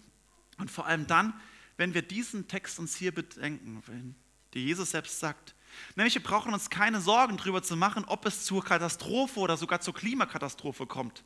Und 0.59 0.71
vor 0.71 0.87
allem 0.87 1.07
dann, 1.07 1.33
wenn 1.79 1.95
wir 1.95 2.03
diesen 2.03 2.49
Text 2.49 2.79
uns 2.79 2.95
hier 2.97 3.15
bedenken, 3.15 3.83
wenn 3.87 4.15
der 4.53 4.61
Jesus 4.61 4.91
selbst 4.91 5.21
sagt, 5.21 5.55
nämlich 5.97 6.15
wir 6.15 6.23
brauchen 6.23 6.53
uns 6.53 6.69
keine 6.69 7.01
Sorgen 7.01 7.39
darüber 7.39 7.63
zu 7.63 7.77
machen, 7.77 8.05
ob 8.05 8.27
es 8.27 8.45
zur 8.45 8.63
Katastrophe 8.63 9.41
oder 9.41 9.57
sogar 9.57 9.81
zur 9.81 9.95
Klimakatastrophe 9.95 10.87
kommt. 10.87 11.25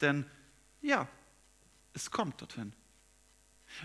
Denn 0.00 0.26
ja, 0.82 1.08
es 1.92 2.10
kommt 2.10 2.40
dorthin. 2.40 2.72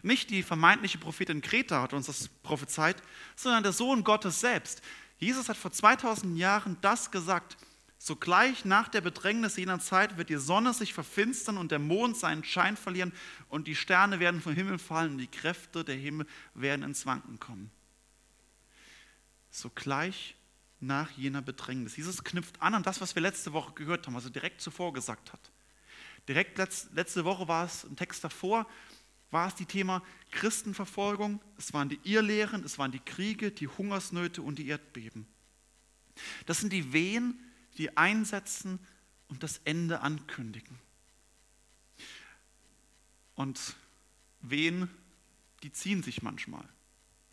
Nicht 0.03 0.29
die 0.29 0.43
vermeintliche 0.43 0.97
Prophetin 0.97 1.41
Kreta 1.41 1.81
hat 1.81 1.93
uns 1.93 2.07
das 2.07 2.27
prophezeit, 2.27 2.97
sondern 3.35 3.63
der 3.63 3.71
Sohn 3.71 4.03
Gottes 4.03 4.39
selbst. 4.39 4.81
Jesus 5.17 5.49
hat 5.49 5.57
vor 5.57 5.71
2000 5.71 6.37
Jahren 6.37 6.77
das 6.81 7.11
gesagt. 7.11 7.57
Sogleich 7.97 8.63
nach 8.63 8.87
der 8.87 9.01
Bedrängnis 9.01 9.57
jener 9.57 9.79
Zeit 9.79 10.17
wird 10.17 10.29
die 10.29 10.37
Sonne 10.37 10.73
sich 10.73 10.93
verfinstern 10.93 11.57
und 11.57 11.71
der 11.71 11.79
Mond 11.79 12.15
seinen 12.15 12.45
Schein 12.45 12.77
verlieren 12.77 13.11
und 13.49 13.67
die 13.67 13.75
Sterne 13.75 14.21
werden 14.21 14.41
vom 14.41 14.53
Himmel 14.53 14.79
fallen 14.79 15.11
und 15.11 15.17
die 15.17 15.27
Kräfte 15.27 15.83
der 15.83 15.95
Himmel 15.95 16.25
werden 16.53 16.83
ins 16.83 17.05
Wanken 17.05 17.39
kommen. 17.39 17.69
Sogleich 19.51 20.35
nach 20.79 21.11
jener 21.11 21.41
Bedrängnis. 21.41 21.97
Jesus 21.97 22.23
knüpft 22.23 22.61
an 22.61 22.73
an 22.73 22.83
das, 22.83 23.01
was 23.01 23.15
wir 23.15 23.21
letzte 23.21 23.51
Woche 23.51 23.73
gehört 23.73 24.07
haben, 24.07 24.15
was 24.15 24.23
er 24.23 24.31
direkt 24.31 24.61
zuvor 24.61 24.93
gesagt 24.93 25.33
hat. 25.33 25.51
Direkt 26.29 26.59
letzte 26.93 27.25
Woche 27.25 27.47
war 27.47 27.65
es, 27.65 27.85
ein 27.85 27.95
Text 27.95 28.23
davor, 28.23 28.67
war 29.31 29.47
es 29.47 29.55
die 29.55 29.65
Thema 29.65 30.03
Christenverfolgung, 30.29 31.41
es 31.57 31.73
waren 31.73 31.89
die 31.89 31.99
Irrlehren, 32.03 32.63
es 32.63 32.77
waren 32.77 32.91
die 32.91 32.99
Kriege, 32.99 33.51
die 33.51 33.67
Hungersnöte 33.67 34.43
und 34.43 34.59
die 34.59 34.67
Erdbeben. 34.67 35.25
Das 36.45 36.59
sind 36.59 36.71
die 36.71 36.93
Wehen, 36.93 37.39
die 37.79 37.97
einsetzen 37.97 38.77
und 39.27 39.41
das 39.41 39.59
Ende 39.65 40.01
ankündigen. 40.01 40.77
Und 43.33 43.75
Wehen, 44.41 44.87
die 45.63 45.71
ziehen 45.71 46.03
sich 46.03 46.21
manchmal. 46.21 46.69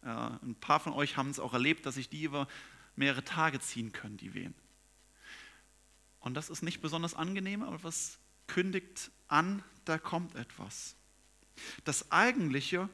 ein 0.00 0.56
paar 0.58 0.80
von 0.80 0.94
euch 0.94 1.18
haben 1.18 1.28
es 1.28 1.38
auch 1.38 1.52
erlebt, 1.52 1.84
dass 1.84 1.96
sich 1.96 2.08
die 2.08 2.22
über 2.22 2.48
mehrere 2.94 3.24
Tage 3.24 3.60
ziehen 3.60 3.92
können, 3.92 4.16
die 4.16 4.32
Wehen. 4.32 4.54
Und 6.20 6.32
das 6.32 6.48
ist 6.48 6.62
nicht 6.62 6.80
besonders 6.80 7.12
angenehm, 7.12 7.62
aber 7.62 7.82
was 7.82 8.18
kündigt 8.46 9.10
an, 9.28 9.62
da 9.84 9.98
kommt 9.98 10.34
etwas. 10.34 10.96
Das 11.84 12.10
Eigentliche 12.10 12.88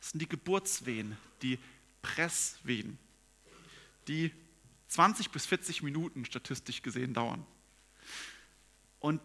sind 0.00 0.20
die 0.20 0.28
Geburtswehen, 0.28 1.16
die 1.42 1.58
Presswehen, 2.02 2.98
die 4.08 4.32
20 4.88 5.30
bis 5.30 5.46
40 5.46 5.82
Minuten 5.82 6.24
statistisch 6.24 6.82
gesehen 6.82 7.14
dauern. 7.14 7.46
Und 8.98 9.20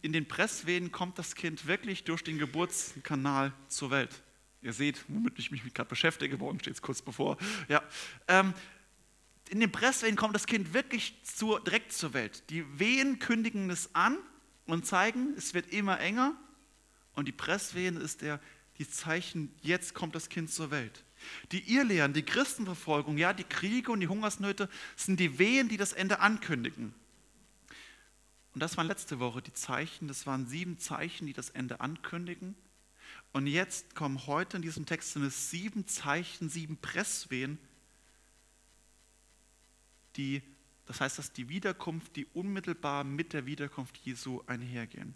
in 0.00 0.12
den 0.12 0.26
Presswehen 0.26 0.90
kommt 0.90 1.18
das 1.18 1.34
Kind 1.34 1.66
wirklich 1.66 2.04
durch 2.04 2.24
den 2.24 2.38
Geburtskanal 2.38 3.52
zur 3.68 3.90
Welt. 3.90 4.22
Ihr 4.62 4.72
seht, 4.72 5.04
womit 5.08 5.38
ich 5.38 5.50
mich 5.50 5.62
gerade 5.74 5.88
beschäftige, 5.88 6.40
warum 6.40 6.58
steht 6.60 6.74
es 6.74 6.82
kurz 6.82 7.02
bevor. 7.02 7.36
Ja, 7.68 7.82
ähm, 8.28 8.54
in 9.50 9.60
den 9.60 9.70
Presswehen 9.70 10.16
kommt 10.16 10.34
das 10.34 10.46
Kind 10.46 10.72
wirklich 10.72 11.14
zur, 11.24 11.62
direkt 11.62 11.92
zur 11.92 12.14
Welt. 12.14 12.48
Die 12.50 12.78
Wehen 12.78 13.18
kündigen 13.18 13.70
es 13.70 13.94
an 13.94 14.16
und 14.66 14.86
zeigen, 14.86 15.34
es 15.36 15.54
wird 15.54 15.72
immer 15.72 16.00
enger 16.00 16.34
und 17.14 17.26
die 17.26 17.32
Presswehen 17.32 17.96
ist 17.96 18.22
der, 18.22 18.40
die 18.78 18.88
Zeichen, 18.88 19.54
jetzt 19.62 19.94
kommt 19.94 20.14
das 20.14 20.28
Kind 20.28 20.50
zur 20.50 20.70
Welt. 20.70 21.04
Die 21.52 21.72
Irrlehren, 21.72 22.12
die 22.12 22.24
Christenverfolgung, 22.24 23.16
ja, 23.16 23.32
die 23.32 23.44
Kriege 23.44 23.92
und 23.92 24.00
die 24.00 24.08
Hungersnöte 24.08 24.68
sind 24.96 25.20
die 25.20 25.38
Wehen, 25.38 25.68
die 25.68 25.76
das 25.76 25.92
Ende 25.92 26.20
ankündigen. 26.20 26.94
Und 28.54 28.60
das 28.60 28.76
waren 28.76 28.86
letzte 28.86 29.18
Woche 29.18 29.40
die 29.40 29.52
Zeichen, 29.52 30.08
das 30.08 30.26
waren 30.26 30.46
sieben 30.46 30.78
Zeichen, 30.78 31.26
die 31.26 31.32
das 31.32 31.50
Ende 31.50 31.80
ankündigen. 31.80 32.54
Und 33.32 33.46
jetzt 33.46 33.94
kommen 33.94 34.26
heute 34.26 34.56
in 34.56 34.62
diesem 34.62 34.84
Text 34.84 35.12
sind 35.12 35.22
es 35.22 35.50
sieben 35.50 35.86
Zeichen, 35.86 36.50
sieben 36.50 36.76
Presswehen, 36.76 37.58
die 40.16 40.42
das 40.86 41.00
heißt, 41.00 41.18
dass 41.18 41.32
die 41.32 41.48
Wiederkunft, 41.48 42.16
die 42.16 42.26
unmittelbar 42.26 43.04
mit 43.04 43.32
der 43.32 43.46
Wiederkunft 43.46 43.96
Jesu 43.98 44.42
einhergehen. 44.46 45.14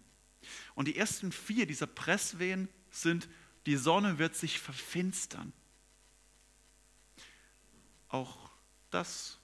Und 0.75 0.87
die 0.87 0.97
ersten 0.97 1.31
vier 1.31 1.65
dieser 1.65 1.87
Presswehen 1.87 2.69
sind, 2.89 3.27
die 3.65 3.75
Sonne 3.75 4.17
wird 4.17 4.35
sich 4.35 4.59
verfinstern. 4.59 5.51
Auch 8.07 8.49
das 8.89 9.39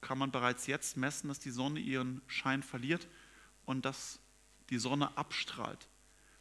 kann 0.00 0.18
man 0.18 0.30
bereits 0.30 0.66
jetzt 0.66 0.96
messen, 0.96 1.28
dass 1.28 1.38
die 1.38 1.50
Sonne 1.50 1.80
ihren 1.80 2.20
Schein 2.26 2.62
verliert 2.62 3.08
und 3.64 3.84
dass 3.84 4.20
die 4.68 4.78
Sonne 4.78 5.16
abstrahlt. 5.16 5.88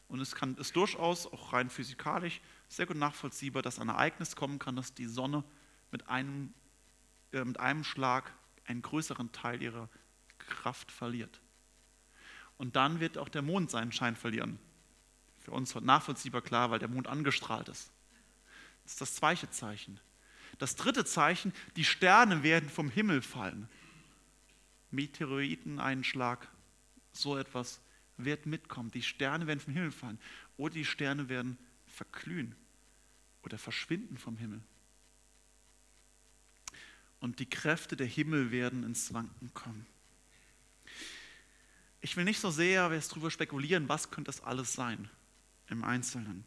Und 0.08 0.20
es 0.20 0.36
kann, 0.36 0.56
ist 0.56 0.76
durchaus 0.76 1.28
auch 1.28 1.54
rein 1.54 1.70
physikalisch 1.70 2.42
sehr 2.68 2.86
gut 2.86 2.98
nachvollziehbar, 2.98 3.62
dass 3.62 3.80
ein 3.80 3.90
Ereignis 3.90 4.36
kommen 4.36 4.60
kann, 4.60 4.76
dass 4.76 4.94
die 4.94 5.06
Sonne 5.06 5.44
mit 5.92 6.08
einem, 6.08 6.54
äh, 7.32 7.44
mit 7.44 7.60
einem 7.60 7.84
Schlag 7.84 8.34
einen 8.70 8.82
größeren 8.82 9.32
Teil 9.32 9.62
ihrer 9.62 9.90
Kraft 10.38 10.92
verliert. 10.92 11.42
Und 12.58 12.76
dann 12.76 13.00
wird 13.00 13.18
auch 13.18 13.30
der 13.30 13.42
Mond 13.42 13.72
seinen 13.72 13.92
Schein 13.92 14.16
verlieren. 14.16 14.60
Für 15.40 15.52
uns 15.52 15.74
nachvollziehbar 15.76 16.42
klar, 16.42 16.72
weil 16.72 16.80
der 16.80 16.88
Mond 16.88 17.08
angestrahlt 17.08 17.68
ist. 17.70 17.92
Das 18.84 18.94
ist 18.94 19.02
das 19.02 19.16
zweite 19.16 19.50
Zeichen. 19.50 20.00
Das 20.58 20.76
dritte 20.76 21.06
Zeichen, 21.06 21.54
die 21.76 21.86
Sterne 21.86 22.44
werden 22.44 22.70
vom 22.70 22.90
Himmel 22.90 23.22
fallen. 23.22 23.68
Meteoriteneinschlag, 24.92 26.48
so 27.12 27.38
etwas 27.38 27.82
wird 28.18 28.46
mitkommen. 28.46 28.92
Die 28.92 29.04
Sterne 29.04 29.48
werden 29.48 29.60
vom 29.60 29.74
Himmel 29.74 29.92
fallen 29.92 30.20
oder 30.58 30.74
die 30.74 30.86
Sterne 30.86 31.30
werden 31.30 31.58
verglühen 31.88 32.56
oder 33.44 33.58
verschwinden 33.58 34.18
vom 34.18 34.38
Himmel. 34.38 34.62
Und 37.20 37.40
die 37.40 37.50
Kräfte 37.50 37.96
der 37.96 38.08
Himmel 38.08 38.52
werden 38.52 38.84
ins 38.84 39.14
Wanken 39.14 39.54
kommen. 39.54 39.86
Ich 42.02 42.16
will 42.16 42.24
nicht 42.24 42.40
so 42.40 42.50
sehr 42.50 42.92
jetzt 42.94 43.12
darüber 43.12 43.30
spekulieren, 43.30 43.90
was 43.90 44.10
könnte 44.10 44.30
das 44.30 44.42
alles 44.42 44.74
sein 44.74 45.10
im 45.68 45.84
Einzelnen. 45.84 46.46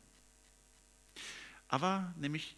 Aber 1.69 2.15
nämlich 2.19 2.57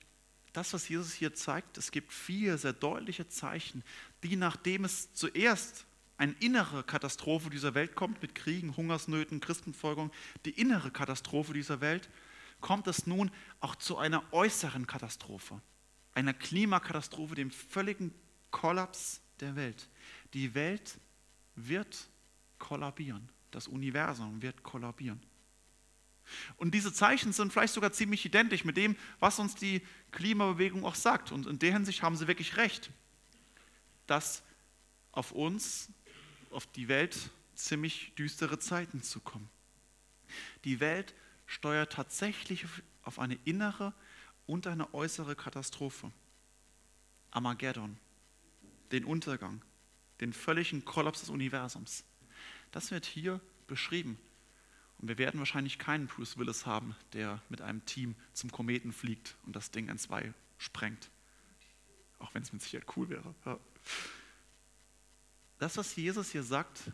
das, 0.52 0.72
was 0.72 0.88
Jesus 0.88 1.12
hier 1.12 1.34
zeigt, 1.34 1.76
es 1.78 1.90
gibt 1.90 2.12
vier 2.12 2.56
sehr 2.58 2.72
deutliche 2.72 3.28
Zeichen, 3.28 3.82
die 4.22 4.36
nachdem 4.36 4.84
es 4.84 5.12
zuerst 5.12 5.84
eine 6.16 6.32
innere 6.38 6.84
Katastrophe 6.84 7.50
dieser 7.50 7.74
Welt 7.74 7.96
kommt, 7.96 8.22
mit 8.22 8.36
Kriegen, 8.36 8.76
Hungersnöten, 8.76 9.40
Christenfolgung, 9.40 10.12
die 10.44 10.50
innere 10.50 10.92
Katastrophe 10.92 11.52
dieser 11.52 11.80
Welt, 11.80 12.08
kommt 12.60 12.86
es 12.86 13.06
nun 13.06 13.32
auch 13.60 13.74
zu 13.74 13.98
einer 13.98 14.22
äußeren 14.32 14.86
Katastrophe, 14.86 15.60
einer 16.14 16.32
Klimakatastrophe, 16.32 17.34
dem 17.34 17.50
völligen 17.50 18.14
Kollaps 18.50 19.20
der 19.40 19.56
Welt. 19.56 19.88
Die 20.32 20.54
Welt 20.54 20.98
wird 21.56 22.08
kollabieren, 22.58 23.28
das 23.50 23.68
Universum 23.68 24.40
wird 24.42 24.62
kollabieren. 24.62 25.20
Und 26.56 26.72
diese 26.72 26.92
Zeichen 26.92 27.32
sind 27.32 27.52
vielleicht 27.52 27.74
sogar 27.74 27.92
ziemlich 27.92 28.24
identisch 28.24 28.64
mit 28.64 28.76
dem, 28.76 28.96
was 29.20 29.38
uns 29.38 29.54
die 29.54 29.82
Klimabewegung 30.10 30.84
auch 30.84 30.94
sagt. 30.94 31.32
Und 31.32 31.46
in 31.46 31.58
der 31.58 31.72
Hinsicht 31.72 32.02
haben 32.02 32.16
sie 32.16 32.26
wirklich 32.26 32.56
recht, 32.56 32.90
dass 34.06 34.42
auf 35.12 35.32
uns, 35.32 35.90
auf 36.50 36.66
die 36.66 36.88
Welt 36.88 37.30
ziemlich 37.54 38.14
düstere 38.16 38.58
Zeiten 38.58 39.02
zukommen. 39.02 39.48
Die 40.64 40.80
Welt 40.80 41.14
steuert 41.46 41.92
tatsächlich 41.92 42.64
auf 43.02 43.18
eine 43.18 43.38
innere 43.44 43.92
und 44.46 44.66
eine 44.66 44.92
äußere 44.94 45.36
Katastrophe. 45.36 46.12
Armageddon, 47.30 47.98
den 48.92 49.04
Untergang, 49.04 49.62
den 50.20 50.32
völligen 50.32 50.84
Kollaps 50.84 51.20
des 51.20 51.30
Universums. 51.30 52.04
Das 52.70 52.90
wird 52.90 53.06
hier 53.06 53.40
beschrieben. 53.66 54.18
Und 54.98 55.08
wir 55.08 55.18
werden 55.18 55.38
wahrscheinlich 55.38 55.78
keinen 55.78 56.06
Bruce 56.06 56.38
Willis 56.38 56.66
haben, 56.66 56.94
der 57.12 57.42
mit 57.48 57.60
einem 57.60 57.84
Team 57.84 58.14
zum 58.32 58.50
Kometen 58.50 58.92
fliegt 58.92 59.36
und 59.44 59.56
das 59.56 59.70
Ding 59.70 59.88
in 59.88 59.98
zwei 59.98 60.32
sprengt. 60.58 61.10
Auch 62.18 62.32
wenn 62.34 62.42
es 62.42 62.52
mit 62.52 62.62
Sicherheit 62.62 62.86
cool 62.96 63.08
wäre. 63.08 63.34
Ja. 63.44 63.58
Das, 65.58 65.76
was 65.76 65.94
Jesus 65.96 66.30
hier 66.30 66.42
sagt, 66.42 66.90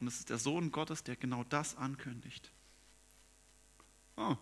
und 0.00 0.06
es 0.06 0.18
ist 0.18 0.30
der 0.30 0.38
Sohn 0.38 0.70
Gottes, 0.70 1.04
der 1.04 1.16
genau 1.16 1.44
das 1.44 1.76
ankündigt. 1.76 2.52
Oh, 4.16 4.36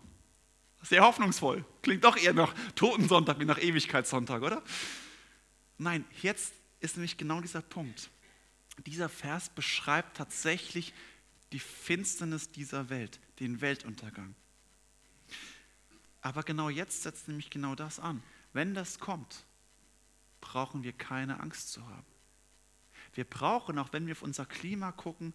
sehr 0.87 1.03
hoffnungsvoll. 1.03 1.65
Klingt 1.81 2.03
doch 2.03 2.17
eher 2.17 2.33
nach 2.33 2.53
Totensonntag 2.75 3.39
wie 3.39 3.45
nach 3.45 3.59
Ewigkeitssonntag, 3.59 4.41
oder? 4.41 4.63
Nein, 5.77 6.05
jetzt 6.21 6.53
ist 6.79 6.95
nämlich 6.95 7.17
genau 7.17 7.41
dieser 7.41 7.61
Punkt. 7.61 8.09
Dieser 8.85 9.09
Vers 9.09 9.49
beschreibt 9.49 10.17
tatsächlich 10.17 10.93
die 11.51 11.59
Finsternis 11.59 12.51
dieser 12.51 12.89
Welt, 12.89 13.19
den 13.39 13.61
Weltuntergang. 13.61 14.35
Aber 16.21 16.43
genau 16.43 16.69
jetzt 16.69 17.03
setzt 17.03 17.27
nämlich 17.27 17.49
genau 17.49 17.75
das 17.75 17.99
an. 17.99 18.21
Wenn 18.53 18.73
das 18.73 18.99
kommt, 18.99 19.45
brauchen 20.41 20.83
wir 20.83 20.93
keine 20.93 21.39
Angst 21.39 21.71
zu 21.71 21.87
haben. 21.87 22.05
Wir 23.13 23.23
brauchen, 23.23 23.79
auch 23.79 23.93
wenn 23.93 24.05
wir 24.05 24.11
auf 24.13 24.21
unser 24.21 24.45
Klima 24.45 24.91
gucken, 24.91 25.33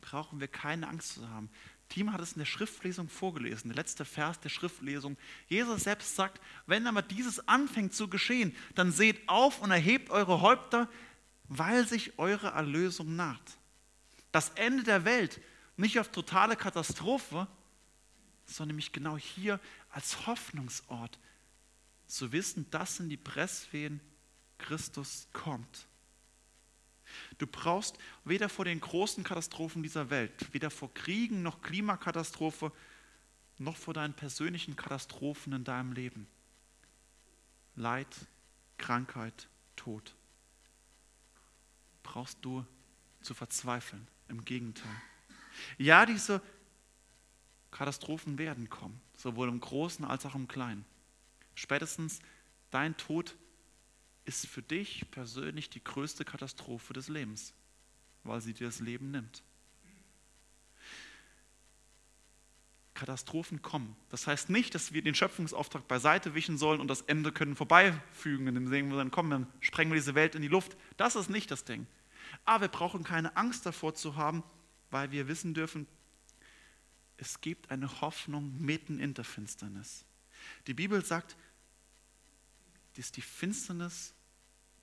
brauchen 0.00 0.40
wir 0.40 0.48
keine 0.48 0.88
Angst 0.88 1.14
zu 1.14 1.28
haben. 1.28 1.50
Tim 1.94 2.12
hat 2.12 2.20
es 2.20 2.32
in 2.32 2.40
der 2.40 2.46
Schriftlesung 2.46 3.08
vorgelesen, 3.08 3.68
der 3.68 3.76
letzte 3.76 4.04
Vers 4.04 4.40
der 4.40 4.48
Schriftlesung. 4.48 5.16
Jesus 5.46 5.84
selbst 5.84 6.16
sagt, 6.16 6.40
wenn 6.66 6.88
aber 6.88 7.02
dieses 7.02 7.46
anfängt 7.46 7.94
zu 7.94 8.08
geschehen, 8.08 8.54
dann 8.74 8.90
seht 8.90 9.28
auf 9.28 9.62
und 9.62 9.70
erhebt 9.70 10.10
eure 10.10 10.40
Häupter, 10.40 10.88
weil 11.44 11.86
sich 11.86 12.18
eure 12.18 12.48
Erlösung 12.48 13.14
naht 13.14 13.58
das 14.34 14.48
Ende 14.56 14.82
der 14.82 15.04
Welt 15.04 15.40
nicht 15.76 16.00
auf 16.00 16.10
totale 16.10 16.56
Katastrophe, 16.56 17.46
sondern 18.46 18.74
nämlich 18.74 18.90
genau 18.90 19.16
hier 19.16 19.60
als 19.90 20.26
Hoffnungsort 20.26 21.20
zu 22.08 22.32
wissen, 22.32 22.68
dass 22.72 22.98
in 22.98 23.08
die 23.08 23.16
Presswehen 23.16 24.00
Christus 24.58 25.28
kommt. 25.32 25.86
Du 27.38 27.46
brauchst 27.46 27.98
weder 28.24 28.48
vor 28.48 28.64
den 28.64 28.80
großen 28.80 29.24
Katastrophen 29.24 29.82
dieser 29.82 30.10
Welt, 30.10 30.52
weder 30.52 30.70
vor 30.70 30.92
Kriegen 30.94 31.42
noch 31.42 31.62
Klimakatastrophe, 31.62 32.72
noch 33.58 33.76
vor 33.76 33.94
deinen 33.94 34.14
persönlichen 34.14 34.76
Katastrophen 34.76 35.52
in 35.52 35.64
deinem 35.64 35.92
Leben. 35.92 36.26
Leid, 37.76 38.08
Krankheit, 38.78 39.48
Tod. 39.76 40.14
Brauchst 42.02 42.38
du 42.44 42.64
zu 43.24 43.34
verzweifeln. 43.34 44.06
Im 44.28 44.44
Gegenteil. 44.44 45.02
Ja, 45.76 46.06
diese 46.06 46.40
Katastrophen 47.70 48.38
werden 48.38 48.70
kommen, 48.70 49.00
sowohl 49.16 49.48
im 49.48 49.60
Großen 49.60 50.04
als 50.04 50.24
auch 50.24 50.34
im 50.34 50.48
Kleinen. 50.48 50.84
Spätestens 51.54 52.20
dein 52.70 52.96
Tod 52.96 53.36
ist 54.24 54.46
für 54.46 54.62
dich 54.62 55.10
persönlich 55.10 55.70
die 55.70 55.82
größte 55.82 56.24
Katastrophe 56.24 56.92
des 56.92 57.08
Lebens, 57.08 57.52
weil 58.22 58.40
sie 58.40 58.54
dir 58.54 58.66
das 58.66 58.80
Leben 58.80 59.10
nimmt. 59.10 59.42
Katastrophen 62.94 63.60
kommen. 63.60 63.96
Das 64.08 64.26
heißt 64.26 64.50
nicht, 64.50 64.74
dass 64.74 64.92
wir 64.92 65.02
den 65.02 65.14
Schöpfungsauftrag 65.14 65.86
beiseite 65.88 66.34
wischen 66.34 66.56
sollen 66.56 66.80
und 66.80 66.88
das 66.88 67.02
Ende 67.02 67.32
können 67.32 67.56
vorbeifügen, 67.56 68.46
indem 68.46 68.90
wir 68.90 68.96
dann 68.96 69.10
kommen, 69.10 69.30
dann 69.30 69.46
sprengen 69.60 69.92
wir 69.92 69.98
diese 69.98 70.14
Welt 70.14 70.34
in 70.34 70.42
die 70.42 70.48
Luft. 70.48 70.76
Das 70.96 71.16
ist 71.16 71.28
nicht 71.28 71.50
das 71.50 71.64
Ding. 71.64 71.86
Aber 72.44 72.62
wir 72.62 72.68
brauchen 72.68 73.02
keine 73.02 73.36
Angst 73.36 73.66
davor 73.66 73.94
zu 73.94 74.16
haben, 74.16 74.44
weil 74.90 75.10
wir 75.10 75.26
wissen 75.28 75.54
dürfen, 75.54 75.88
es 77.16 77.40
gibt 77.40 77.70
eine 77.70 78.00
Hoffnung 78.00 78.60
mitten 78.60 79.00
in 79.00 79.14
der 79.14 79.24
Finsternis. 79.24 80.04
Die 80.66 80.74
Bibel 80.74 81.04
sagt, 81.04 81.36
dass 82.96 83.12
die 83.12 83.22
Finsternis 83.22 84.14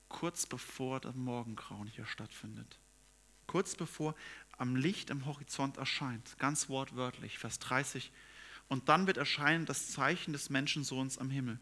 kurz 0.08 0.46
bevor 0.46 1.00
das 1.00 1.14
Morgengrauen 1.14 1.88
hier 1.88 2.06
stattfindet. 2.06 2.78
Kurz 3.46 3.74
bevor 3.74 4.14
am 4.58 4.76
Licht 4.76 5.10
am 5.10 5.26
Horizont 5.26 5.76
erscheint, 5.78 6.38
ganz 6.38 6.68
wortwörtlich, 6.68 7.38
Vers 7.38 7.58
30. 7.58 8.12
Und 8.68 8.88
dann 8.88 9.06
wird 9.06 9.16
erscheinen 9.16 9.66
das 9.66 9.90
Zeichen 9.90 10.32
des 10.32 10.50
Menschensohns 10.50 11.18
am 11.18 11.30
Himmel. 11.30 11.58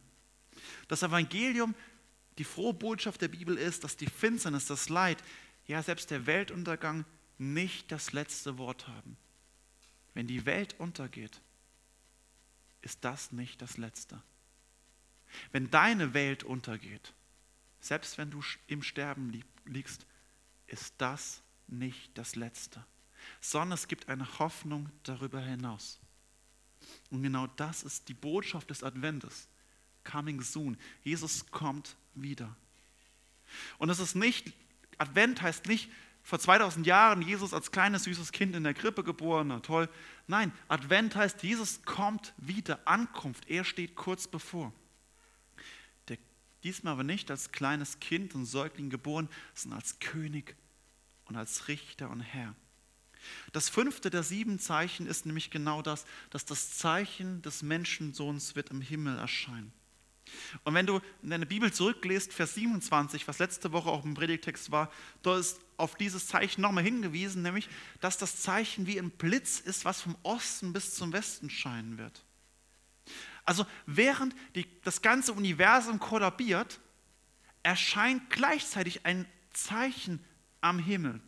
Das 0.88 1.02
Evangelium, 1.02 1.74
die 2.38 2.44
frohe 2.44 2.74
Botschaft 2.74 3.22
der 3.22 3.28
Bibel 3.28 3.56
ist, 3.56 3.84
dass 3.84 3.96
die 3.96 4.06
Finsternis, 4.06 4.66
das 4.66 4.88
Leid, 4.88 5.22
ja 5.66 5.82
selbst 5.82 6.10
der 6.10 6.26
Weltuntergang 6.26 7.04
nicht 7.38 7.90
das 7.90 8.12
letzte 8.12 8.58
Wort 8.58 8.86
haben. 8.88 9.16
Wenn 10.14 10.26
die 10.26 10.44
Welt 10.44 10.78
untergeht, 10.78 11.40
ist 12.82 13.04
das 13.04 13.32
nicht 13.32 13.62
das 13.62 13.76
Letzte. 13.76 14.22
Wenn 15.53 15.71
deine 15.71 16.14
Welt 16.14 16.45
untergeht, 16.45 17.12
selbst 17.81 18.19
wenn 18.19 18.31
du 18.31 18.43
im 18.66 18.83
Sterben 18.83 19.43
liegst, 19.64 20.07
ist 20.66 20.95
das 20.99 21.43
nicht 21.66 22.16
das 22.16 22.37
Letzte, 22.37 22.85
sondern 23.40 23.73
es 23.73 23.88
gibt 23.88 24.09
eine 24.09 24.38
Hoffnung 24.38 24.90
darüber 25.03 25.40
hinaus. 25.40 25.99
Und 27.11 27.23
genau 27.23 27.47
das 27.47 27.83
ist 27.83 28.09
die 28.09 28.14
Botschaft 28.14 28.71
des 28.71 28.83
Adventes. 28.83 29.49
Coming 30.03 30.40
soon. 30.40 30.79
Jesus 31.03 31.51
kommt 31.51 31.97
wieder. 32.14 32.57
Und 33.79 33.90
es 33.90 33.99
ist 33.99 34.14
nicht 34.14 34.55
Advent 35.01 35.40
heißt 35.40 35.66
nicht, 35.66 35.90
vor 36.23 36.38
2000 36.38 36.87
Jahren 36.87 37.23
Jesus 37.23 37.55
als 37.55 37.73
kleines 37.73 38.05
süßes 38.05 38.33
Kind 38.33 38.55
in 38.55 38.64
der 38.64 38.75
Krippe 38.75 39.03
geboren, 39.03 39.49
na 39.49 39.61
toll. 39.61 39.88
Nein, 40.27 40.53
Advent 40.69 41.16
heißt, 41.16 41.43
Jesus 41.43 41.83
kommt 41.85 42.35
wieder, 42.37 42.79
Ankunft, 42.85 43.49
er 43.49 43.64
steht 43.64 43.97
kurz 43.97 44.29
bevor. 44.29 44.73
Diesmal 46.62 46.94
aber 46.94 47.05
nicht 47.05 47.31
als 47.31 47.53
kleines 47.53 48.01
Kind 48.01 48.35
und 48.35 48.44
Säugling 48.44 48.90
geboren, 48.90 49.29
sondern 49.55 49.81
als 49.81 49.99
König 49.99 50.57
und 51.27 51.37
als 51.37 51.68
Richter 51.68 52.11
und 52.11 52.20
Herr. 52.20 52.55
Das 53.53 53.68
fünfte 53.68 54.11
der 54.11 54.23
sieben 54.23 54.59
Zeichen 54.59 55.07
ist 55.07 55.27
nämlich 55.27 55.51
genau 55.51 55.83
das, 55.83 56.07
dass 56.31 56.44
das 56.44 56.77
Zeichen 56.77 57.42
des 57.42 57.62
Menschensohns 57.62 58.57
wird 58.57 58.70
im 58.70 58.81
Himmel 58.81 59.18
erscheinen. 59.18 59.73
Und 60.64 60.75
wenn 60.75 60.87
du 60.87 61.01
in 61.23 61.31
deine 61.31 61.46
Bibel 61.46 61.73
zurücklest, 61.73 62.33
Vers 62.33 62.55
27, 62.55 63.27
was 63.27 63.38
letzte 63.38 63.73
Woche 63.73 63.90
auch 63.90 64.05
im 64.05 64.14
Predigtext 64.14 64.70
war, 64.70 64.90
da 65.23 65.38
ist 65.38 65.61
auf 65.77 65.96
dieses 65.96 66.29
Zeichen 66.29 66.61
nochmal 66.61 66.85
hingewiesen, 66.85 67.42
nämlich, 67.42 67.68
dass 68.01 68.18
das 68.18 68.37
Zeichen 68.37 68.87
wie 68.87 68.99
ein 68.99 69.11
Blitz 69.11 69.61
ist, 69.61 69.85
was 69.85 70.03
vom 70.03 70.16
Osten 70.23 70.73
bis 70.73 70.94
zum 70.94 71.12
Westen 71.12 71.51
scheinen 71.51 71.99
wird. 71.99 72.25
Also 73.50 73.66
während 73.84 74.32
die, 74.54 74.64
das 74.82 75.02
ganze 75.02 75.32
Universum 75.32 75.98
kollabiert, 75.98 76.78
erscheint 77.64 78.30
gleichzeitig 78.30 79.04
ein 79.06 79.26
Zeichen 79.52 80.24
am 80.60 80.78
Himmel. 80.78 81.20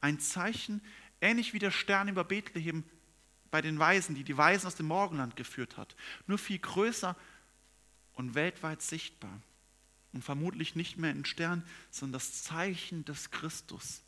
Ein 0.00 0.18
Zeichen, 0.18 0.82
ähnlich 1.20 1.52
wie 1.52 1.60
der 1.60 1.70
Stern 1.70 2.08
über 2.08 2.24
Bethlehem 2.24 2.82
bei 3.52 3.62
den 3.62 3.78
Weisen, 3.78 4.16
die 4.16 4.24
die 4.24 4.36
Weisen 4.36 4.66
aus 4.66 4.74
dem 4.74 4.86
Morgenland 4.86 5.36
geführt 5.36 5.76
hat. 5.76 5.94
Nur 6.26 6.38
viel 6.38 6.58
größer 6.58 7.14
und 8.14 8.34
weltweit 8.34 8.82
sichtbar. 8.82 9.40
Und 10.12 10.24
vermutlich 10.24 10.74
nicht 10.74 10.96
mehr 10.96 11.12
ein 11.12 11.24
Stern, 11.24 11.64
sondern 11.92 12.14
das 12.14 12.42
Zeichen 12.42 13.04
des 13.04 13.30
Christus. 13.30 14.02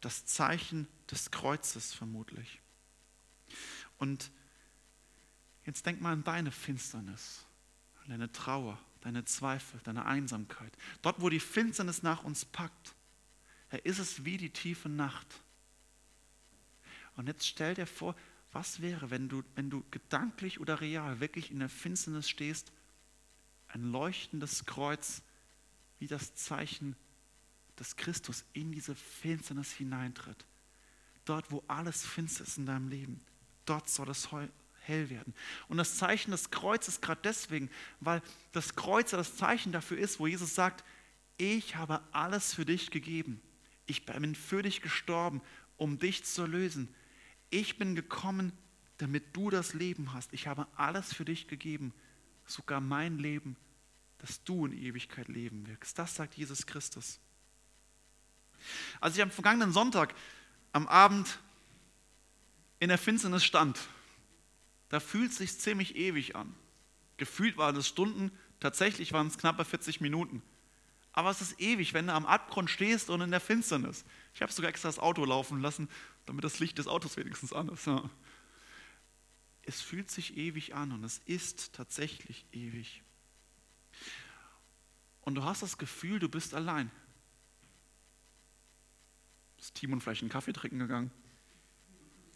Das 0.00 0.26
Zeichen 0.26 0.88
des 1.08 1.30
Kreuzes 1.30 1.94
vermutlich. 1.94 2.60
Und 3.98 4.32
jetzt 5.64 5.86
denk 5.86 6.00
mal 6.00 6.12
an 6.12 6.24
deine 6.24 6.50
Finsternis, 6.50 7.44
an 8.02 8.10
deine 8.10 8.32
Trauer, 8.32 8.78
deine 9.00 9.24
Zweifel, 9.24 9.80
deine 9.84 10.06
Einsamkeit. 10.06 10.72
Dort, 11.02 11.20
wo 11.20 11.28
die 11.28 11.40
Finsternis 11.40 12.02
nach 12.02 12.24
uns 12.24 12.44
packt, 12.44 12.94
da 13.70 13.78
ist 13.78 13.98
es 13.98 14.24
wie 14.24 14.36
die 14.36 14.50
tiefe 14.50 14.88
Nacht. 14.88 15.26
Und 17.16 17.26
jetzt 17.26 17.46
stell 17.46 17.74
dir 17.74 17.86
vor, 17.86 18.14
was 18.52 18.80
wäre, 18.80 19.10
wenn 19.10 19.28
du, 19.28 19.42
wenn 19.54 19.70
du 19.70 19.82
gedanklich 19.90 20.60
oder 20.60 20.80
real 20.80 21.20
wirklich 21.20 21.50
in 21.50 21.58
der 21.58 21.68
Finsternis 21.68 22.28
stehst, 22.28 22.72
ein 23.68 23.90
leuchtendes 23.90 24.66
Kreuz, 24.66 25.22
wie 25.98 26.06
das 26.06 26.34
Zeichen, 26.34 26.96
dass 27.76 27.96
Christus 27.96 28.44
in 28.52 28.72
diese 28.72 28.94
Finsternis 28.94 29.72
hineintritt. 29.72 30.44
Dort, 31.24 31.50
wo 31.50 31.64
alles 31.68 32.04
finster 32.04 32.44
ist 32.44 32.58
in 32.58 32.66
deinem 32.66 32.88
Leben, 32.88 33.20
dort 33.64 33.88
soll 33.88 34.10
es 34.10 34.30
hell 34.84 35.10
werden. 35.10 35.34
Und 35.68 35.76
das 35.76 35.96
Zeichen 35.96 36.30
des 36.30 36.50
Kreuzes 36.50 37.00
gerade 37.00 37.20
deswegen, 37.22 37.70
weil 38.00 38.22
das 38.52 38.74
Kreuz 38.76 39.10
das 39.10 39.36
Zeichen 39.36 39.72
dafür 39.72 39.98
ist, 39.98 40.20
wo 40.20 40.26
Jesus 40.26 40.54
sagt, 40.54 40.84
ich 41.36 41.76
habe 41.76 42.02
alles 42.12 42.54
für 42.54 42.64
dich 42.64 42.90
gegeben. 42.90 43.40
Ich 43.86 44.04
bin 44.04 44.34
für 44.34 44.62
dich 44.62 44.80
gestorben, 44.80 45.40
um 45.76 45.98
dich 45.98 46.24
zu 46.24 46.46
lösen. 46.46 46.94
Ich 47.50 47.78
bin 47.78 47.94
gekommen, 47.94 48.52
damit 48.98 49.36
du 49.36 49.50
das 49.50 49.74
Leben 49.74 50.12
hast. 50.12 50.32
Ich 50.32 50.46
habe 50.46 50.66
alles 50.76 51.12
für 51.12 51.24
dich 51.24 51.48
gegeben, 51.48 51.92
sogar 52.46 52.80
mein 52.80 53.18
Leben, 53.18 53.56
dass 54.18 54.44
du 54.44 54.66
in 54.66 54.72
Ewigkeit 54.72 55.28
leben 55.28 55.66
wirkst. 55.66 55.98
Das 55.98 56.14
sagt 56.14 56.34
Jesus 56.34 56.66
Christus. 56.66 57.18
Als 59.00 59.16
ich 59.16 59.22
am 59.22 59.30
vergangenen 59.30 59.72
Sonntag 59.72 60.14
am 60.72 60.86
Abend 60.86 61.40
in 62.78 62.88
der 62.88 62.98
Finsternis 62.98 63.44
stand, 63.44 63.80
da 64.92 65.00
fühlt 65.00 65.30
es 65.30 65.38
sich 65.38 65.58
ziemlich 65.58 65.96
ewig 65.96 66.36
an. 66.36 66.54
Gefühlt 67.16 67.56
waren 67.56 67.74
es 67.76 67.88
Stunden, 67.88 68.30
tatsächlich 68.60 69.14
waren 69.14 69.26
es 69.26 69.38
knappe 69.38 69.64
40 69.64 70.02
Minuten. 70.02 70.42
Aber 71.14 71.30
es 71.30 71.40
ist 71.40 71.58
ewig, 71.58 71.94
wenn 71.94 72.08
du 72.08 72.12
am 72.12 72.26
Abgrund 72.26 72.68
stehst 72.68 73.08
und 73.08 73.22
in 73.22 73.30
der 73.30 73.40
Finsternis. 73.40 74.04
Ich 74.34 74.42
habe 74.42 74.52
sogar 74.52 74.68
extra 74.68 74.90
das 74.90 74.98
Auto 74.98 75.24
laufen 75.24 75.62
lassen, 75.62 75.88
damit 76.26 76.44
das 76.44 76.58
Licht 76.58 76.76
des 76.76 76.88
Autos 76.88 77.16
wenigstens 77.16 77.54
an 77.54 77.70
ist. 77.70 77.86
Ja. 77.86 78.10
Es 79.62 79.80
fühlt 79.80 80.10
sich 80.10 80.36
ewig 80.36 80.74
an 80.74 80.92
und 80.92 81.04
es 81.04 81.22
ist 81.24 81.72
tatsächlich 81.72 82.44
ewig. 82.52 83.02
Und 85.22 85.36
du 85.36 85.44
hast 85.44 85.62
das 85.62 85.78
Gefühl, 85.78 86.18
du 86.18 86.28
bist 86.28 86.52
allein. 86.52 86.90
Ist 89.58 89.74
Timon 89.74 90.02
vielleicht 90.02 90.20
einen 90.20 90.30
Kaffee 90.30 90.52
trinken 90.52 90.80
gegangen? 90.80 91.10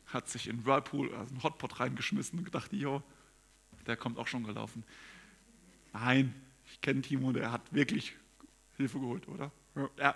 Hat 0.07 0.29
sich 0.29 0.49
in 0.49 0.65
Whirlpool, 0.65 1.15
also 1.15 1.35
einen 1.35 1.43
Hotpot 1.43 1.81
reingeschmissen 1.81 2.39
und 2.39 2.45
gedacht, 2.45 2.73
jo, 2.73 3.03
der 3.87 3.97
kommt 3.97 4.19
auch 4.19 4.27
schon 4.27 4.45
gelaufen. 4.45 4.85
Nein, 5.93 6.35
ich 6.71 6.81
kenne 6.81 7.03
Timo, 7.03 7.33
der 7.33 7.53
hat 7.53 7.73
wirklich 7.73 8.15
Hilfe 8.77 8.99
geholt, 8.99 9.27
oder? 9.29 9.51
Ja. 9.99 10.15